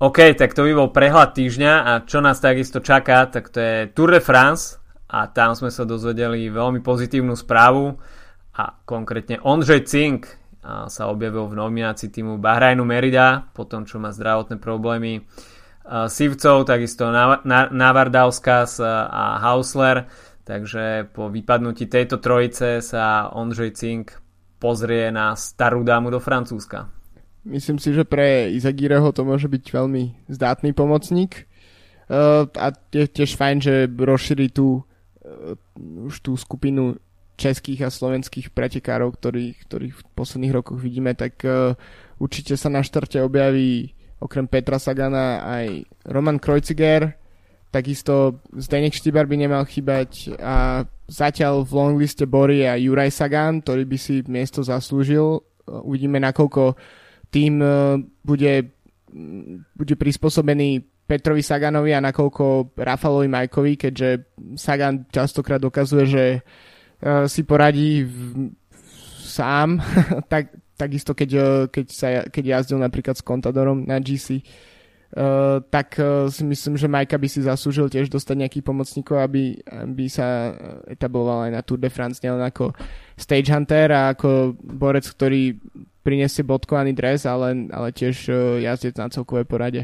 [0.00, 3.76] OK, tak to by bol prehľad týždňa a čo nás takisto čaká, tak to je
[3.92, 4.80] Tour de France
[5.12, 8.00] a tam sme sa dozvedeli veľmi pozitívnu správu
[8.56, 14.08] a konkrétne Ondřej Cink sa objavil v nominácii týmu Bahrajnu Merida po tom, čo má
[14.08, 15.28] zdravotné problémy
[15.84, 17.12] Sivcov, takisto
[17.68, 20.08] Navardauskas a Hausler,
[20.48, 24.16] takže po vypadnutí tejto trojice sa Ondřej Cink
[24.56, 26.88] pozrie na starú dámu do Francúzska.
[27.44, 31.48] Myslím si, že pre Izagireho to môže byť veľmi zdátny pomocník.
[32.10, 34.82] Uh, a je tiež fajn, že rozšíri tú,
[35.24, 35.56] uh,
[36.04, 36.98] už tú skupinu
[37.40, 41.72] českých a slovenských pretekárov, ktorých, ktorých v posledných rokoch vidíme, tak uh,
[42.20, 47.16] určite sa na štarte objaví okrem Petra Sagana aj Roman Kreuziger,
[47.72, 53.88] takisto Zdenek Štibar by nemal chýbať a zatiaľ v longliste Bory a Juraj Sagan, ktorý
[53.88, 55.40] by si miesto zaslúžil.
[55.64, 56.76] Uvidíme, nakoľko
[57.30, 57.74] tým e,
[58.26, 58.74] bude,
[59.74, 66.40] bude prispôsobený Petrovi Saganovi a nakoľko Rafalovi Majkovi, keďže Sagan častokrát dokazuje, že e,
[67.26, 68.54] si poradí v,
[69.26, 69.82] sám,
[70.32, 74.42] tak, takisto keď, e, keď, sa, keď jazdil napríklad s Contadorom na GC,
[75.10, 79.58] Uh, tak uh, si myslím, že Majka by si zaslúžil tiež dostať nejakých pomocníkov, aby,
[79.66, 80.54] aby sa
[80.86, 82.70] etabloval aj na Tour de France, nielen ako
[83.18, 85.58] stage hunter a ako borec, ktorý
[86.00, 89.82] prinesie bodkovaný dres, ale, ale tiež uh, jazdec na celkovej porade.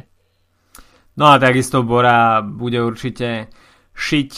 [1.17, 3.49] No a takisto Bora bude určite
[3.97, 4.31] šiť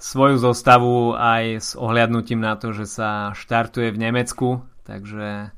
[0.00, 5.52] svoju zostavu aj s ohľadnutím na to, že sa štartuje v Nemecku, takže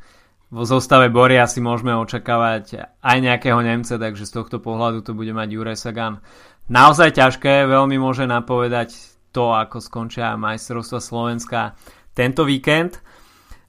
[0.52, 5.32] vo zostave Bory asi môžeme očakávať aj nejakého Nemca, takže z tohto pohľadu to bude
[5.32, 6.20] mať Juraj Sagan.
[6.68, 8.94] Naozaj ťažké, veľmi môže napovedať
[9.32, 11.74] to, ako skončia majstrovstva Slovenska
[12.12, 13.00] tento víkend.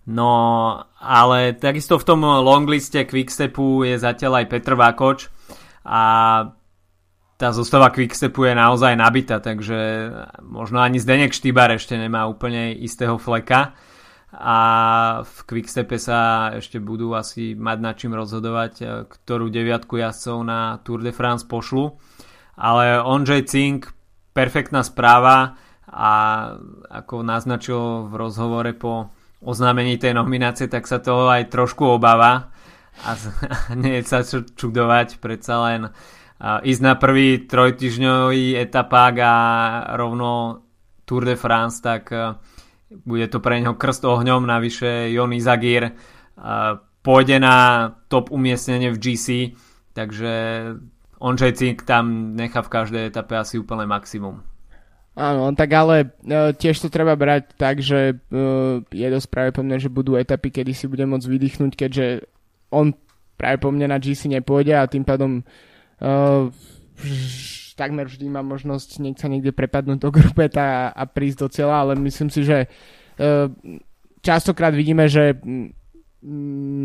[0.04, 0.32] No,
[1.00, 5.32] ale takisto v tom longliste Quickstepu je zatiaľ aj Petr Vakoč
[5.88, 6.04] a
[7.40, 10.12] tá zostava Quickstepu je naozaj nabitá, takže
[10.44, 13.76] možno ani Zdenek Štýbar ešte nemá úplne istého fleka
[14.34, 14.58] a
[15.22, 20.82] v Quickstepe sa ešte budú asi mať nad čím rozhodovať, e, ktorú deviatku jazdcov na
[20.82, 21.94] Tour de France pošlu.
[22.58, 23.94] Ale Ondřej Cink,
[24.34, 25.54] perfektná správa
[25.86, 26.14] a
[26.90, 32.50] ako naznačil v rozhovore po oznámení tej nominácie, tak sa toho aj trošku obáva
[33.04, 33.10] a
[33.82, 35.82] nie je sa čudovať, predsa len
[36.44, 39.36] ísť na prvý trojtyžňový etapák a
[39.96, 40.60] rovno
[41.04, 42.36] Tour de France, tak e,
[43.04, 45.92] bude to pre neho krst ohňom, navyše Jon Izagir
[47.04, 49.28] pôjde na top umiestnenie v GC,
[49.94, 50.32] takže
[51.20, 54.44] Ondřej Cink tam nechá v každej etape asi úplne maximum.
[55.14, 59.94] Áno, tak ale uh, tiež to treba brať tak, že uh, je dosť pravdepodobné, že
[59.94, 62.26] budú etapy, kedy si bude môcť vydýchnuť, keďže
[62.74, 62.98] on
[63.38, 65.46] práve po mne na GC nepôjde a tým pádom
[66.02, 66.50] uh,
[67.78, 71.76] takmer vždy má možnosť nech sa niekde prepadnúť do grupeta a, a prísť do cieľa,
[71.86, 73.54] ale myslím si, že uh,
[74.26, 75.70] častokrát vidíme, že um,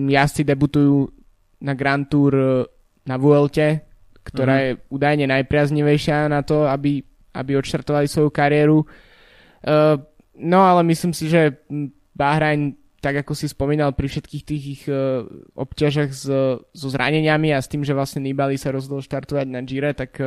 [0.05, 1.09] jazdci debutujú
[1.65, 2.37] na Grand Tour
[3.09, 3.89] na Vuelte,
[4.21, 4.77] ktorá mm-hmm.
[4.77, 7.08] je údajne najpriaznivejšia na to, aby
[7.39, 8.83] aby odštartovali svoju kariéru.
[10.39, 11.63] No ale myslím si, že
[12.19, 14.83] Bahrajn, tak ako si spomínal pri všetkých tých ich
[15.55, 16.27] obťažach s,
[16.59, 20.19] so zraneniami a s tým, že vlastne Nibali sa rozhodol štartovať na Gire, tak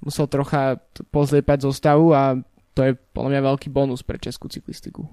[0.00, 0.80] musel trocha
[1.12, 2.40] pozliepať zostavu a
[2.72, 5.04] to je podľa mňa veľký bonus pre českú cyklistiku.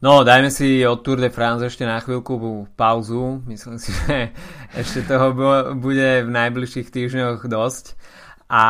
[0.00, 2.40] No, dajme si od Tour de France ešte na chvíľku
[2.72, 3.44] pauzu.
[3.44, 4.32] Myslím si, že
[4.80, 5.36] ešte toho
[5.76, 8.00] bude v najbližších týždňoch dosť.
[8.50, 8.62] A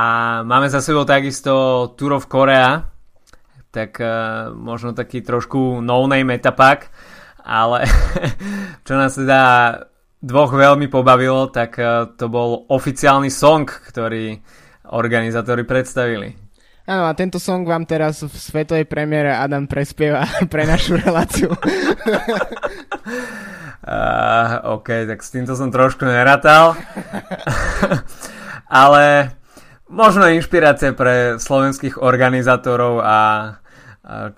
[0.45, 2.85] máme za sebou takisto Tour of Korea,
[3.73, 6.93] tak uh, možno taký trošku no-name etapak,
[7.41, 7.89] ale
[8.87, 9.41] čo nás teda
[10.21, 14.37] dvoch veľmi pobavilo, tak uh, to bol oficiálny song, ktorý
[14.93, 16.37] organizátori predstavili.
[16.85, 21.57] Áno, a tento song vám teraz v svetovej premiére Adam prespieva pre našu reláciu.
[23.89, 26.77] uh, OK, tak s týmto som trošku neratal.
[28.69, 29.40] Ale
[29.91, 33.19] možno inšpirácia pre slovenských organizátorov a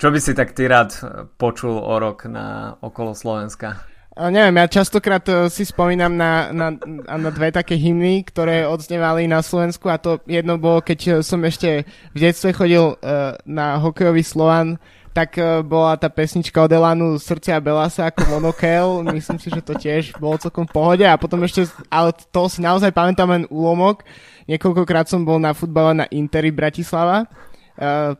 [0.00, 0.90] čo by si tak ty rád
[1.38, 3.86] počul o rok na okolo Slovenska?
[4.12, 6.76] Neviem, ja častokrát uh, si spomínam na, na,
[7.16, 11.40] na dve také hymny, ktoré odznievali na Slovensku a to jedno bolo, keď uh, som
[11.40, 14.76] ešte v detstve chodil uh, na hokejový Slovan,
[15.12, 15.36] tak
[15.68, 20.40] bola tá pesnička od Elanu Srdcia Belasa ako Monokel, myslím si, že to tiež bolo
[20.40, 21.04] celkom v pohode.
[21.04, 24.08] A potom ešte, ale to si naozaj pamätám len úlomok,
[24.46, 27.26] niekoľkokrát som bol na futbale na Interi Bratislava,
[27.78, 28.12] uh,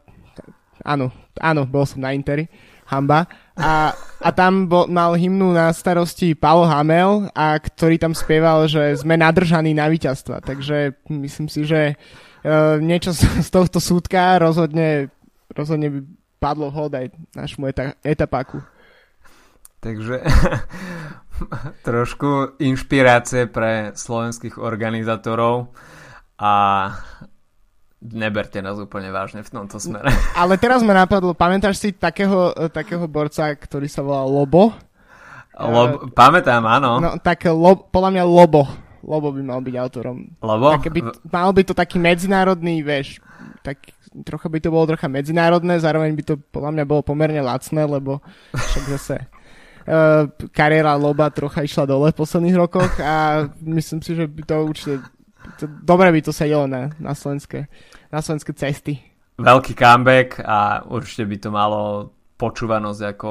[0.83, 2.51] áno, áno, bol som na Interi,
[2.91, 3.25] hamba.
[3.57, 9.01] A, a tam bol, mal hymnu na starosti Paolo Hamel, a ktorý tam spieval, že
[9.01, 10.45] sme nadržaní na víťazstva.
[10.45, 15.09] Takže myslím si, že uh, niečo z, z tohto súdka rozhodne,
[15.53, 16.01] rozhodne by
[16.43, 17.07] padlo hod aj
[17.39, 18.59] našmu eta, etapáku.
[19.83, 20.23] Takže
[21.89, 25.75] trošku inšpirácie pre slovenských organizátorov
[26.43, 26.53] a
[28.03, 30.11] neberte nás úplne vážne v tomto smere.
[30.43, 34.75] Ale teraz ma napadlo, pamätáš si takého, takého borca, ktorý sa volal Lobo?
[35.55, 36.99] Lob, uh, pamätám, áno.
[36.99, 38.67] No, tak lo, podľa mňa Lobo.
[39.07, 40.19] Lobo by mal byť autorom.
[40.43, 40.75] Lobo?
[40.83, 41.01] by,
[41.31, 43.23] mal by to taký medzinárodný, vieš,
[43.63, 43.79] tak
[44.27, 48.19] trocha by to bolo trocha medzinárodné, zároveň by to podľa mňa bolo pomerne lacné, lebo
[48.51, 49.17] však zase
[49.87, 54.57] uh, kariéra Loba trocha išla dole v posledných rokoch a myslím si, že by to
[54.67, 54.95] určite
[55.63, 57.71] to, dobre by to sedelo na, na, slovenské,
[58.11, 58.99] na slovenské cesty.
[59.39, 61.81] Veľký comeback a určite by to malo
[62.37, 63.31] počúvanosť ako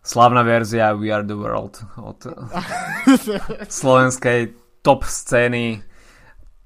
[0.00, 2.18] slavná verzia We Are The World od
[3.80, 5.84] slovenskej top scény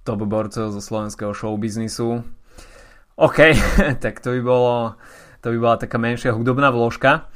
[0.07, 2.23] top borcov zo slovenského showbiznisu.
[3.19, 3.39] OK,
[4.05, 4.75] tak to by bolo
[5.43, 7.29] to by bola taká menšia hudobná vložka.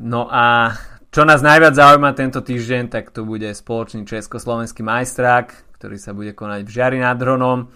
[0.00, 0.72] No a
[1.12, 6.30] čo nás najviac zaujíma tento týždeň, tak to bude spoločný československý majstrák, ktorý sa bude
[6.30, 7.66] konať v Žiari nad Hronom.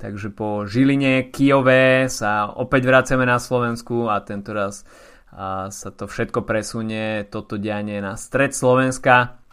[0.00, 4.88] Takže po Žiline, Kijove sa opäť vraceme na Slovensku a tento raz
[5.28, 9.44] a sa to všetko presunie, toto dianie na stred Slovenska.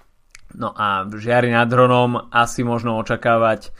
[0.55, 3.75] No a v Žiari nad Hronom asi možno očakávať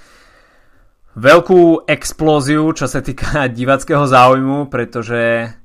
[1.15, 5.55] veľkú explóziu, čo sa týka divackého záujmu, pretože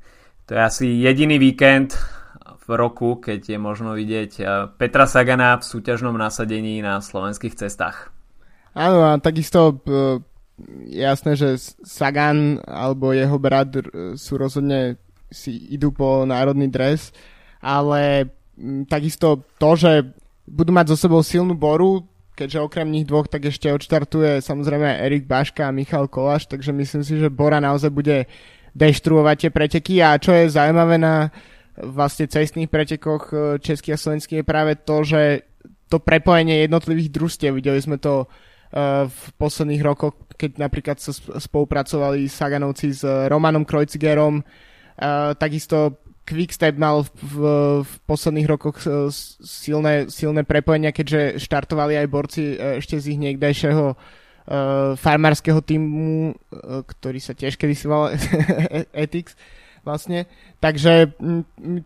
[0.47, 1.99] to je asi jediný víkend
[2.63, 4.33] v roku, keď je možno vidieť
[4.79, 8.12] Petra Sagana v súťažnom nasadení na slovenských cestách.
[8.73, 10.17] Áno, a takisto uh,
[10.89, 13.73] jasné, že Sagan alebo jeho brat
[14.17, 14.97] sú rozhodne
[15.33, 17.13] si idú po národný dres,
[17.65, 18.29] ale
[18.89, 19.93] takisto to, že
[20.45, 22.05] budú mať so sebou silnú boru,
[22.37, 27.03] keďže okrem nich dvoch tak ešte odštartuje samozrejme Erik Baška a Michal Koláš, takže myslím
[27.05, 28.29] si, že Bora naozaj bude
[28.73, 29.95] deštruovať tie preteky.
[30.01, 31.29] A čo je zaujímavé na
[31.77, 35.45] vlastne cestných pretekoch e, českých a slovenských je práve to, že
[35.89, 38.29] to prepojenie jednotlivých družstiev, videli sme to
[39.07, 44.41] v posledných rokoch, keď napríklad sa spolupracovali Saganovci s Romanom Kreuzigerom,
[45.37, 47.43] takisto Quickstep mal v,
[47.83, 48.79] v, posledných rokoch
[49.43, 53.99] silné, silné prepojenia, keďže štartovali aj borci e, ešte z ich niekdajšieho
[54.99, 56.35] farmárskeho týmu,
[56.83, 58.19] ktorý sa tiež kedysi volal
[59.07, 59.39] Ethics
[59.83, 60.31] vlastne.
[60.63, 61.43] Takže m,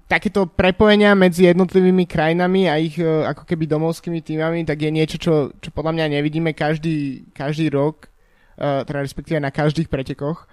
[0.08, 5.16] takéto prepojenia medzi jednotlivými krajinami a ich e, ako keby domovskými týmami, tak je niečo,
[5.16, 8.08] čo, čo podľa mňa nevidíme každý, každý rok,
[8.56, 10.44] e, teda respektíve na každých pretekoch.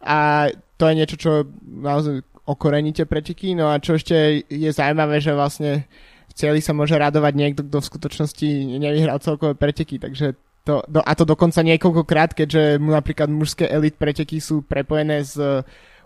[0.00, 1.30] A to je niečo, čo
[1.64, 3.52] naozaj okoreníte preteky.
[3.52, 5.84] No a čo ešte je zaujímavé, že vlastne
[6.30, 8.48] v cieli sa môže radovať niekto, kto v skutočnosti
[8.80, 13.94] nevyhral celkové preteky, takže to, do, a to dokonca niekoľkokrát, keďže mu napríklad mužské elit
[13.94, 15.38] preteky sú prepojené s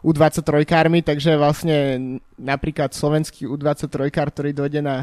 [0.00, 1.76] u23-kármi, takže vlastne
[2.40, 4.96] napríklad slovenský U23-kár, ktorý dojde na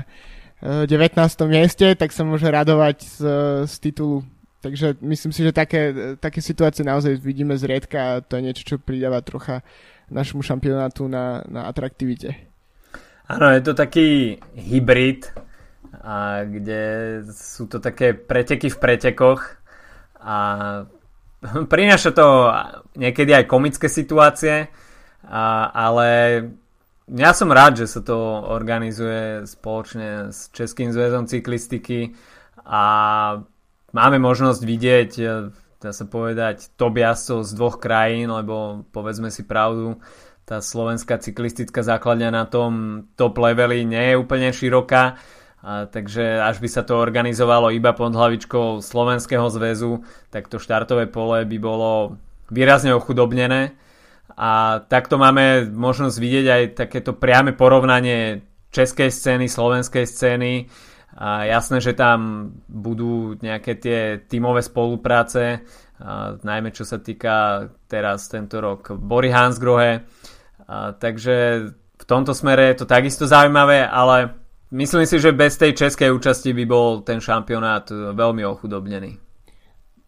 [0.62, 0.90] 19.
[0.90, 3.20] E, mieste, tak sa môže radovať z,
[3.70, 4.26] z titulu.
[4.66, 8.76] Takže myslím si, že také, také situácie naozaj vidíme zriedka a to je niečo, čo
[8.82, 9.62] pridáva trocha
[10.10, 12.34] našemu šampionátu na, na atraktivite.
[13.30, 15.30] Áno, je to taký hybrid,
[16.08, 16.82] a kde
[17.36, 19.60] sú to také preteky v pretekoch
[20.24, 20.38] a
[21.74, 22.28] prináša to
[22.96, 24.72] niekedy aj komické situácie,
[25.26, 26.10] a, ale
[27.08, 28.18] ja som rád, že sa to
[28.52, 32.14] organizuje spoločne s Českým zväzom cyklistiky
[32.68, 32.84] a
[33.96, 35.26] máme možnosť vidieť, e,
[35.80, 40.04] dá sa povedať, top jazdcov z dvoch krajín, lebo povedzme si pravdu,
[40.44, 45.20] tá slovenská cyklistická základňa na tom top leveli nie je úplne široká,
[45.68, 51.10] a takže až by sa to organizovalo iba pod hlavičkou Slovenského zväzu, tak to štartové
[51.10, 52.16] pole by bolo
[52.48, 53.76] výrazne ochudobnené.
[54.38, 60.70] A takto máme možnosť vidieť aj takéto priame porovnanie českej scény, slovenskej scény.
[61.18, 65.66] A jasné, že tam budú nejaké tie tímové spolupráce,
[65.98, 70.06] a najmä čo sa týka teraz tento rok Bory Hansgrohe.
[70.70, 71.66] A takže
[71.98, 74.38] v tomto smere je to takisto zaujímavé, ale
[74.70, 79.27] myslím si, že bez tej českej účasti by bol ten šampionát veľmi ochudobnený.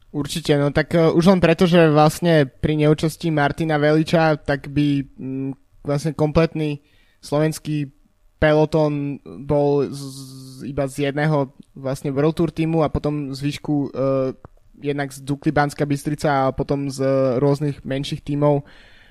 [0.10, 5.06] Určite, no tak uh, už len preto, že vlastne pri neúčasti Martina Veliča, tak by
[5.22, 5.54] um,
[5.86, 6.82] vlastne kompletný
[7.22, 7.94] slovenský
[8.42, 14.34] peloton bol z, iba z jedného vlastne World Tour týmu a potom zvyšku uh,
[14.82, 18.66] jednak z Dukly Banská Bystrica a potom z uh, rôznych menších tímov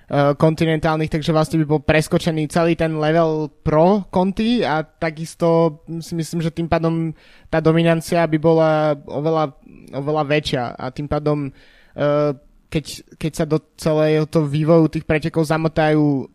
[0.09, 6.17] Eh, kontinentálnych, takže vlastne by bol preskočený celý ten level pro konty a takisto si
[6.17, 7.13] myslím, že tým pádom
[7.53, 9.53] tá dominancia by bola oveľa,
[9.93, 12.33] oveľa väčšia a tým pádom uh,
[12.69, 16.29] keď, keď sa do celého to vývoju tých pretekov zamotajú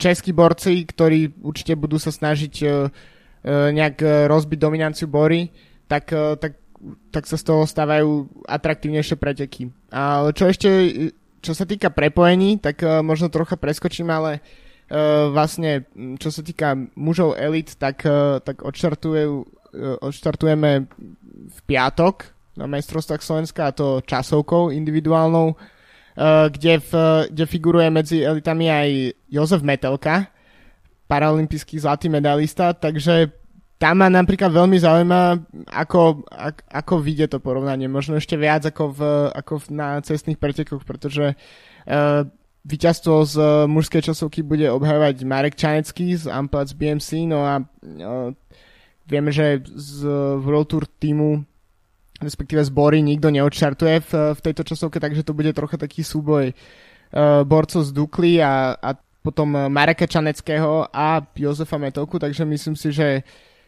[0.00, 2.88] českí borci, ktorí určite budú sa snažiť uh,
[3.46, 5.54] nejak rozbiť dominanciu Bory,
[5.86, 6.58] tak, tak,
[7.14, 9.70] tak sa z toho stávajú atraktívnejšie preteky.
[9.94, 10.66] A čo ešte
[11.46, 14.42] čo sa týka prepojení, tak možno trocha preskočím, ale
[15.30, 15.86] vlastne
[16.18, 18.02] čo sa týka mužov elit, tak,
[18.42, 20.70] tak odštartujeme
[21.46, 26.92] v piatok na majstrovstvách Slovenska a to časovkou individuálnou, uh, kde, v,
[27.30, 28.88] kde figuruje medzi elitami aj
[29.28, 30.32] Jozef Metelka,
[31.06, 33.30] paralympijský zlatý medalista, takže
[33.76, 35.20] tam ma napríklad veľmi zaujíma,
[35.68, 37.92] ako, ako, ako vidie to porovnanie.
[37.92, 39.00] Možno ešte viac ako, v,
[39.36, 42.24] ako v, na cestných pretekoch, pretože uh,
[42.64, 48.32] víťazstvo z uh, mužskej časovky bude obhajovať Marek Čanecký z Amplatz BMC, no a uh,
[49.04, 50.08] vieme, že z
[50.40, 51.44] World Tour týmu
[52.22, 57.44] respektíve zbory nikto neodštartuje v, v tejto časovke, takže to bude trocha taký súboj uh,
[57.44, 63.26] borcov z Dukly a, a potom Mareka Čaneckého a Jozefa Metovku, takže myslím si, že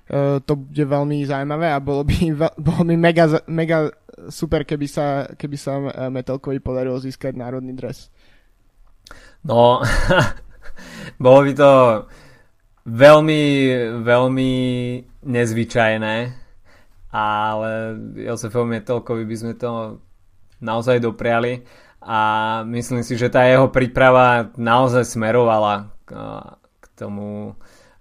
[0.09, 2.33] Eh, to bude veľmi zaujímavé a bolo by,
[2.67, 3.93] bolo by mega, mega
[4.33, 8.09] super, keby sa, keby sa eh, Metalkovi podarilo získať národný dres.
[9.45, 9.85] No,
[11.25, 11.73] bolo by to
[12.89, 13.45] veľmi,
[14.01, 14.53] veľmi
[15.29, 16.17] nezvyčajné,
[17.13, 20.03] ale Josefovi Metalkovi by sme to
[20.61, 21.65] naozaj dopriali
[22.05, 22.21] a
[22.69, 26.13] myslím si, že tá jeho príprava naozaj smerovala k,
[26.99, 27.55] tomu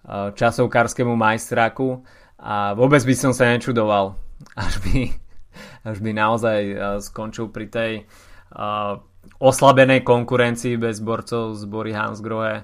[0.07, 1.99] Eh, časovkárskému majstráku
[2.39, 4.15] a vôbec by som sa nečudoval,
[4.55, 5.11] až by,
[5.83, 7.91] až by naozaj eh, skončil pri tej
[8.55, 9.03] uh,
[9.43, 12.63] oslabenej konkurencii bez borcov z Bory Hansgrohe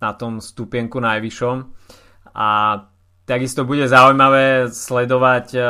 [0.00, 1.56] na tom stupienku najvyššom.
[2.32, 2.48] A
[3.28, 5.64] takisto bude zaujímavé sledovať uh,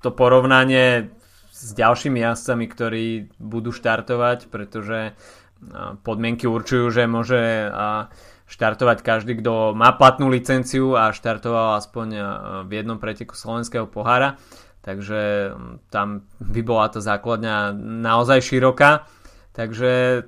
[0.00, 1.12] to porovnanie
[1.52, 3.06] s ďalšími jazdcami, ktorí
[3.36, 8.08] budú štartovať, pretože uh, podmienky určujú, že môže uh,
[8.52, 12.20] štartovať každý, kto má platnú licenciu a štartoval aspoň e,
[12.68, 14.36] v jednom preteku slovenského pohára.
[14.84, 15.54] Takže
[15.88, 17.72] tam by bola tá základňa
[18.04, 19.08] naozaj široká.
[19.56, 20.24] Takže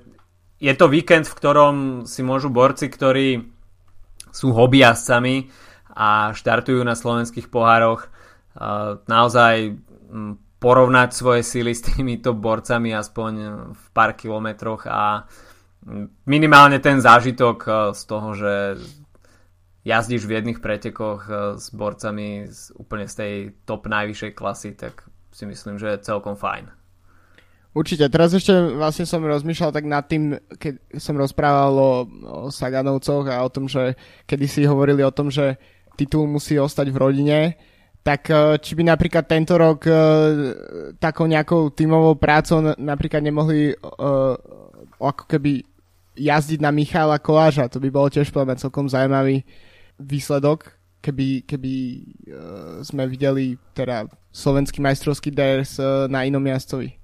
[0.56, 1.74] je to víkend, v ktorom
[2.08, 3.50] si môžu borci, ktorí
[4.32, 5.50] sú hobbyjazdcami
[5.94, 8.08] a štartujú na slovenských pohároch, e,
[9.06, 9.78] naozaj
[10.64, 13.32] porovnať svoje síly s týmito borcami aspoň
[13.76, 15.28] v pár kilometroch a
[16.24, 18.52] minimálne ten zážitok eh, z toho, že
[19.84, 23.32] jazdíš v jedných pretekoch eh, s borcami z, úplne z tej
[23.68, 26.72] top najvyššej klasy, tak si myslím, že je celkom fajn.
[27.74, 31.92] Určite, teraz ešte vlastne som rozmýšľal tak nad tým, keď som rozprával o,
[32.22, 33.98] o Saganovcoch a o tom, že
[34.30, 35.58] kedy si hovorili o tom, že
[35.94, 37.40] titul musí ostať v rodine,
[38.04, 39.96] tak eh, či by napríklad tento rok uh,
[41.00, 44.36] takou nejakou tímovou prácou napríklad nemohli uh,
[45.00, 45.64] ako keby
[46.14, 47.66] jazdiť na Michala Koláža.
[47.72, 49.42] To by bolo tiež podľa celkom zaujímavý
[49.98, 51.72] výsledok, keby, keby
[52.28, 56.94] uh, sme videli teda slovenský majstrovský DRS uh, na inom jazdcovi.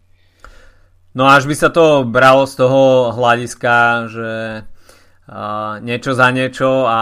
[1.11, 3.75] No až by sa to bralo z toho hľadiska,
[4.13, 4.31] že
[4.63, 7.01] uh, niečo za niečo a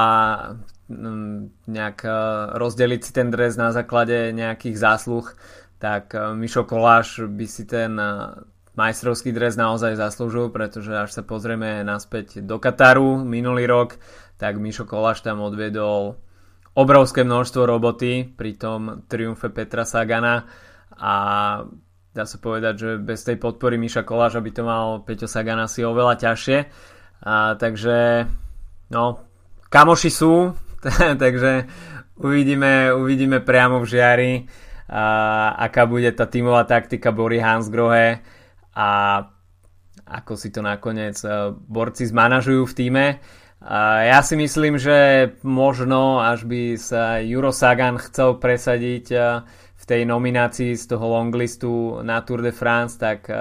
[1.69, 2.13] nejak uh,
[2.57, 5.27] rozdeliť si ten dres na základe nejakých zásluh,
[5.77, 8.41] tak uh, Mišo Koláš by si ten uh,
[8.73, 14.01] majstrovský dres naozaj zaslúžil, pretože až sa pozrieme naspäť do Kataru minulý rok,
[14.41, 16.17] tak Mišo Koláš tam odviedol
[16.79, 20.47] obrovské množstvo roboty pri tom triumfe Petra Sagana
[20.95, 21.15] a
[22.15, 25.83] dá sa povedať, že bez tej podpory Miša Koláža by to mal Peťo Sagan asi
[25.83, 26.59] oveľa ťažšie.
[27.19, 28.27] A, takže
[28.95, 29.27] no,
[29.71, 30.55] kamoši sú,
[31.23, 31.67] takže
[32.19, 34.33] uvidíme, uvidíme priamo v žiari,
[34.89, 35.05] a,
[35.59, 38.25] aká bude tá tímová taktika Bory Hansgrohe
[38.73, 38.89] a
[40.09, 43.07] ako si to nakoniec e, borci zmanažujú v týme.
[44.09, 49.19] Ja si myslím, že možno až by sa Juro Sagan chcel presadiť e,
[49.75, 53.35] v tej nominácii z toho longlistu na Tour de France, tak e,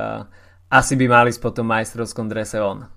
[0.74, 2.97] asi by mali potom majstrovskom drese on.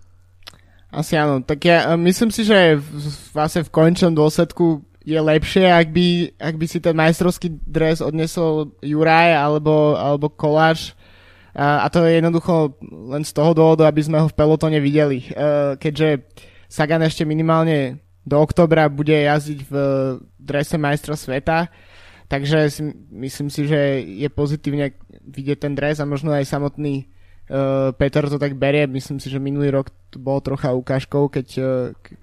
[0.91, 2.83] Asi áno, tak ja myslím si, že
[3.31, 8.75] vlastne v končnom dôsledku je lepšie, ak by, ak by si ten majstrovský dres odnesol
[8.83, 10.99] Juraj alebo, alebo Koláš
[11.55, 12.79] a, a to je jednoducho
[13.11, 15.27] len z toho dôvodu, aby sme ho v pelotone videli.
[15.31, 16.27] Uh, keďže
[16.71, 19.75] Sagan ešte minimálne do oktobra bude jazdiť v
[20.39, 21.67] drese majstra sveta,
[22.31, 24.95] takže si, myslím si, že je pozitívne
[25.27, 27.11] vidieť ten dres a možno aj samotný
[27.99, 28.87] Peter to tak berie.
[28.87, 31.67] Myslím si, že minulý rok to bolo trocha ukážkou, keď uh,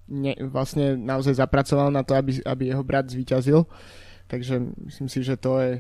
[0.08, 3.68] ne, vlastne naozaj zapracoval na to, aby, aby jeho brat zvíťazil.
[4.28, 5.72] Takže myslím si, že to je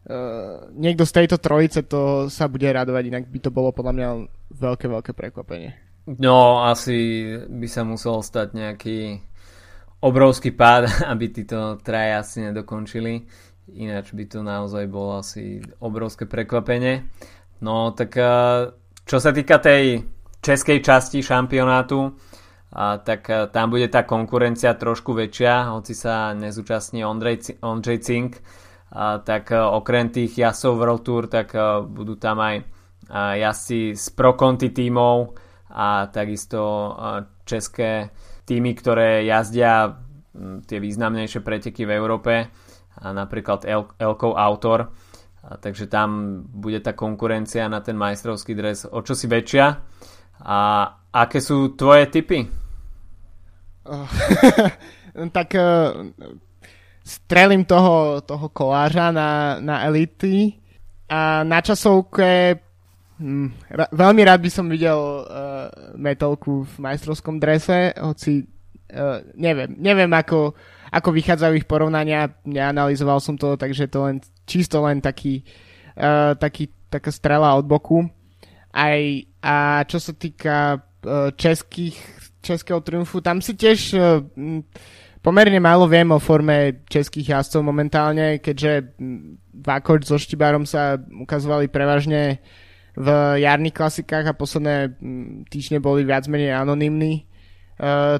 [0.00, 4.08] Uh, niekto z tejto trojice to sa bude radovať, inak by to bolo podľa mňa
[4.48, 5.76] veľké, veľké prekvapenie.
[6.16, 9.20] No, asi by sa musel stať nejaký
[10.00, 13.28] obrovský pád, aby títo traje asi nedokončili.
[13.76, 17.04] Ináč by to naozaj bolo asi obrovské prekvapenie.
[17.60, 18.72] No, tak uh,
[19.10, 20.06] čo sa týka tej
[20.38, 22.14] českej časti šampionátu,
[22.70, 28.38] a tak uh, tam bude tá konkurencia trošku väčšia, hoci sa nezúčastní Ondrej, Ondřej Cink,
[28.90, 32.66] a, tak e, okrem tých jazdcov World Tour, tak e, budú tam aj
[33.10, 35.34] jazdci z Pro Conti tímov
[35.74, 36.94] a takisto
[37.42, 38.14] české
[38.46, 39.98] týmy, ktoré jazdia
[40.66, 42.34] tie významnejšie preteky v Európe,
[43.02, 44.94] a napríklad El- Elkov Autor.
[45.40, 49.66] A, takže tam bude tá konkurencia na ten majstrovský dres o čosi väčšia.
[50.40, 50.58] A
[51.12, 52.44] aké sú tvoje typy?
[53.88, 54.08] Oh,
[55.36, 56.12] tak uh,
[57.04, 60.60] strelím toho, toho koláža na, na elity
[61.08, 62.60] a na časovke
[63.18, 68.46] hm, ra, veľmi rád by som videl uh, metalku v majstrovskom drese, hoci
[68.94, 70.54] uh, neviem, neviem ako,
[70.92, 74.16] ako vychádzajú ich porovnania, neanalizoval som to, takže to len
[74.50, 75.46] čisto len taký,
[75.94, 78.10] uh, taký taká strela od boku.
[78.74, 78.98] Aj,
[79.38, 81.94] a čo sa týka uh, českých,
[82.42, 84.18] českého triumfu, tam si tiež uh,
[85.22, 88.98] pomerne málo viem o forme českých jazdcov momentálne, keďže
[89.54, 92.42] Vakoč so Štibárom sa ukazovali prevažne
[92.98, 94.98] v jarných klasikách a posledné
[95.46, 97.30] týždne boli viac menej anonimní.
[97.78, 98.18] Uh,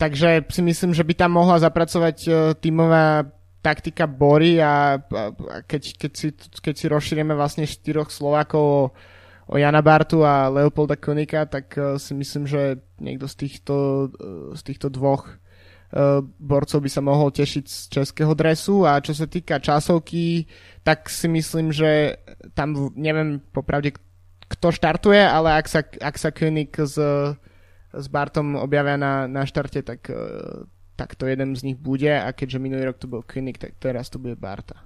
[0.00, 3.28] takže si myslím, že by tam mohla zapracovať uh, tímová
[3.60, 8.82] taktika Bory a, a keď, keď, si, keď si rozšírime vlastne štyroch Slovákov o,
[9.52, 13.76] o Jana Bartu a Leopolda Konika, tak uh, si myslím, že niekto z týchto,
[14.08, 15.40] uh, z týchto dvoch
[15.90, 18.86] Eh, borcov by sa mohol tešiť z českého dresu.
[18.86, 20.46] A čo sa týka časovky,
[20.86, 22.14] tak si myslím, že
[22.54, 23.98] tam neviem popravde
[24.50, 26.94] kto štartuje, ale ak sa, ak sa König s,
[27.90, 30.10] s Bartom objavia na, na štarte, tak,
[31.00, 34.12] tak to jeden z nich bude a keďže minulý rok to bol König, tak teraz
[34.12, 34.84] to bude Barta.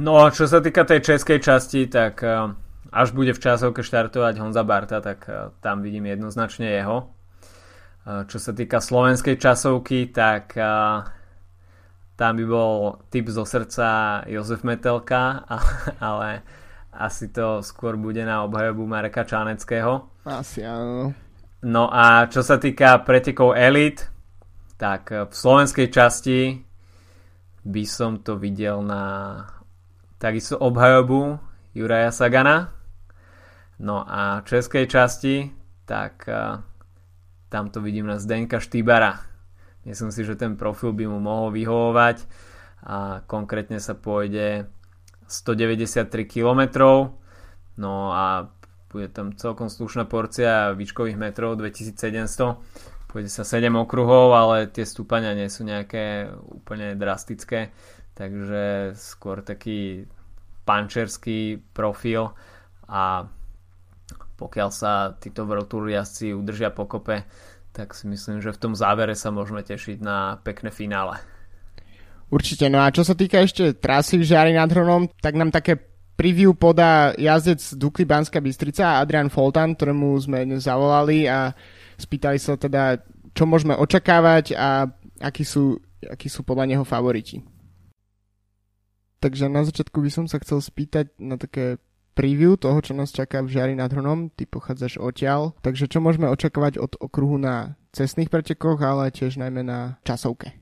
[0.00, 2.48] No a čo sa týka tej českej časti, tak eh,
[2.88, 5.28] až bude v časovke štartovať Honza Barta, tak
[5.60, 7.12] tam vidím jednoznačne jeho.
[8.06, 10.54] Čo sa týka slovenskej časovky, tak
[12.16, 15.44] tam by bol typ zo srdca Jozef Metelka,
[16.00, 16.46] ale
[16.96, 20.08] asi to skôr bude na obhajobu Mareka Čáneckého.
[20.24, 21.12] Asi áno.
[21.66, 24.15] No a čo sa týka pretekov Elite,
[24.76, 26.60] tak v slovenskej časti
[27.66, 29.44] by som to videl na
[30.20, 31.40] takisto obhajobu
[31.74, 32.72] Juraja Sagana.
[33.76, 35.52] No a v českej časti,
[35.84, 36.24] tak
[37.48, 39.20] tam to vidím na Zdenka Štýbara.
[39.84, 42.26] Myslím si, že ten profil by mu mohol vyhovovať
[42.86, 44.66] a konkrétne sa pôjde
[45.26, 46.62] 193 km
[47.78, 48.50] no a
[48.90, 52.58] bude tam celkom slušná porcia výškových metrov 2700
[53.06, 57.70] pôjde sa 7 okruhov, ale tie stúpania nie sú nejaké úplne drastické
[58.16, 60.08] takže skôr taký
[60.64, 62.32] pančerský profil
[62.88, 63.28] a
[64.40, 67.28] pokiaľ sa títo World Tour jazdci udržia pokope,
[67.76, 71.20] tak si myslím, že v tom závere sa môžeme tešiť na pekné finále.
[72.32, 75.78] Určite, no a čo sa týka ešte trasy v Žiari nad Hronom, tak nám také
[76.16, 81.52] preview podá jazdec Dukli Banska Bystrica Adrian Foltan, ktorému sme dnes zavolali a
[81.96, 83.00] spýtali sa teda,
[83.32, 84.88] čo môžeme očakávať a
[85.20, 87.42] akí sú, akí sú podľa neho favoriti.
[89.20, 91.80] Takže na začiatku by som sa chcel spýtať na také
[92.16, 94.32] preview toho, čo nás čaká v Žiari nad Hronom.
[94.32, 99.60] Ty pochádzaš odtiaľ, takže čo môžeme očakávať od okruhu na cestných pretekoch, ale tiež najmä
[99.64, 100.56] na časovke?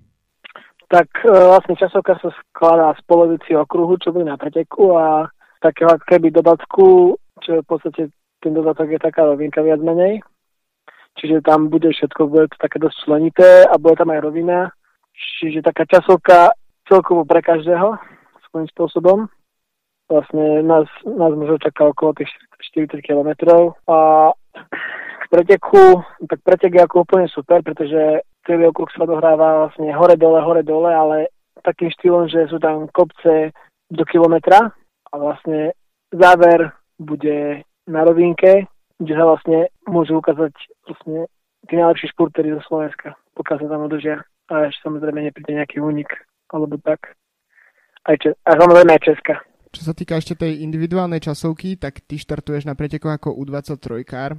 [0.91, 5.30] Tak e, vlastne časovka sa skladá z polovici okruhu, čo bude na preteku a
[5.62, 8.11] takého keby dodatku, čo v podstate
[8.43, 10.20] ten dodatok je taká rovinka viac menej.
[11.19, 14.59] Čiže tam bude všetko, bude to také dosť členité a bude tam aj rovina.
[15.15, 16.53] Čiže taká časovka
[16.91, 17.97] celkovo pre každého
[18.51, 19.19] svojím spôsobom.
[20.11, 22.31] Vlastne nás, nás možno čaká okolo tých
[22.75, 23.31] 40 km
[23.89, 24.31] a
[24.95, 30.39] k preteku, tak pretek je ako úplne super, pretože celý okruh sa dohráva vlastne hore-dole,
[30.45, 31.17] hore-dole, ale
[31.65, 33.51] takým štýlom, že sú tam kopce
[33.89, 34.71] do kilometra.
[35.11, 35.73] A vlastne
[36.12, 38.69] záver bude na rovinke,
[39.01, 40.55] kde sa vlastne môžu ukázať
[40.87, 41.27] vlastne
[41.67, 44.17] tí najlepší športery zo Slovenska, pokiaľ sa tam udržia.
[44.53, 46.11] A ešte samozrejme nepríde nejaký únik,
[46.53, 47.17] alebo tak.
[48.05, 49.35] Aj Če- a samozrejme aj Česka.
[49.75, 54.39] Čo sa týka ešte tej individuálnej časovky, tak ty štartuješ na pretekoch ako U23-kár.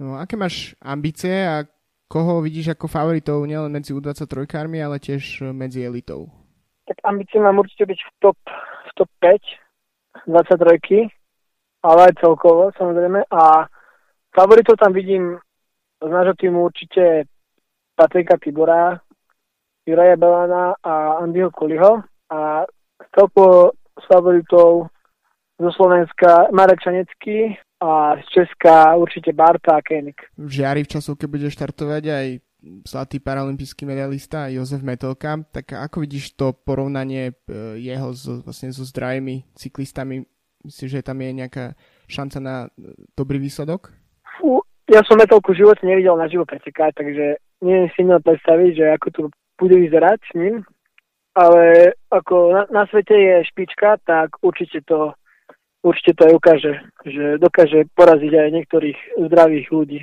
[0.00, 1.68] No, aké máš ambície a
[2.08, 6.32] koho vidíš ako favoritov nielen medzi U23-kármi, ale tiež medzi elitou?
[6.88, 8.38] Tak ambície mám určite byť v top,
[8.88, 9.66] v top 5
[10.24, 11.12] 23
[11.86, 13.22] ale aj celkovo samozrejme.
[13.30, 13.70] A
[14.36, 15.40] favoritov tam vidím
[16.04, 17.24] z nášho týmu určite
[17.96, 19.00] Patrika Tibora,
[19.88, 22.04] Juraja Belana a Andyho Kuliho.
[22.30, 22.68] A
[23.16, 24.92] celkovo s favoritov
[25.56, 30.16] zo Slovenska Marek Šanecký a z Česka určite Barta a.
[30.36, 32.26] V žiari v časovke bude štartovať aj
[32.88, 37.34] zlatý paralympijský medalista Jozef Metelka, tak ako vidíš to porovnanie e,
[37.78, 40.26] jeho so, vlastne so zdravými cyklistami?
[40.66, 41.64] Myslíš, že tam je nejaká
[42.10, 42.68] šanca na e,
[43.14, 43.92] dobrý výsledok?
[44.36, 47.24] Fú, ja som Metelku v živote nevidel na živo pretekať, takže
[47.64, 49.20] neviem si predstaviť, že ako to
[49.58, 50.54] bude vyzerať s ním,
[51.34, 55.12] ale ako na, na svete je špička, tak určite to,
[55.84, 56.72] určite to aj ukáže,
[57.04, 60.00] že dokáže poraziť aj niektorých zdravých ľudí.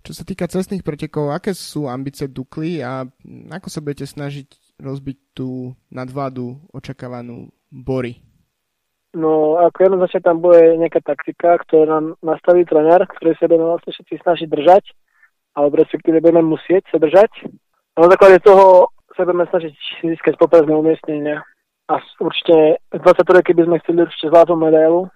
[0.00, 3.04] Čo sa týka cestných pretekov, aké sú ambície Dukly a
[3.52, 8.29] ako sa budete snažiť rozbiť tú nadvládu očakávanú Bory?
[9.10, 13.90] No, ako jednoznačne tam bude nejaká taktika, ktorú nám nastaví tréner, ktorý sa budeme vlastne
[13.90, 14.84] všetci snažiť držať,
[15.58, 17.50] alebo respektíve budeme musieť sa držať.
[17.98, 19.74] A na základe toho sa budeme snažiť
[20.06, 21.42] získať poprazné umiestnenia.
[21.90, 25.10] A určite v 23 by sme chceli určite zlatú medailu,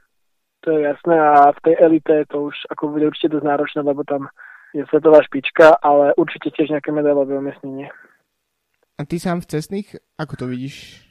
[0.67, 4.03] to je jasné, a v tej elite to už ako bude určite dosť náročné, lebo
[4.03, 4.27] tam
[4.75, 7.95] je svetová špička, ale určite tiež nejaké medailové umiestnenie.
[8.99, 9.89] A ty sám v cestných,
[10.19, 11.07] ako to vidíš?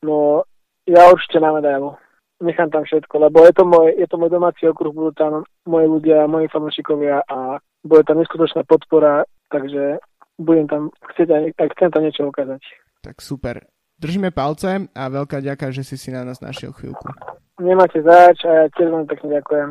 [0.00, 0.48] No,
[0.88, 1.96] ja určite na medailu.
[2.42, 5.32] Nechám tam všetko, lebo je to môj, je to môj domáci okruh, budú tam
[5.64, 10.02] moji ľudia, moji fanúšikovia a bude tam neskutočná podpora, takže
[10.36, 10.82] budem tam
[11.14, 12.60] chcieť aj, aj chcem tam niečo ukázať.
[13.00, 13.64] Tak super.
[13.94, 17.06] Držíme palce a veľká ďaká, že si si na nás našiel chvíľku.
[17.62, 19.68] Nemáte zač a ja tiež vám pekne ďakujem.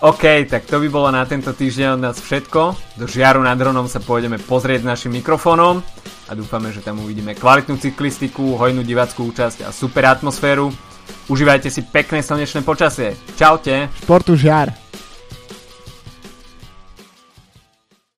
[0.00, 2.72] OK, tak to by bolo na tento týždeň od nás všetko.
[2.96, 5.84] Do žiaru nad dronom sa pôjdeme pozrieť našim mikrofónom
[6.24, 10.72] a dúfame, že tam uvidíme kvalitnú cyklistiku, hojnú divackú účasť a super atmosféru.
[11.28, 13.12] Užívajte si pekné slnečné počasie.
[13.36, 13.92] Čaute.
[14.00, 14.72] Športu žiar.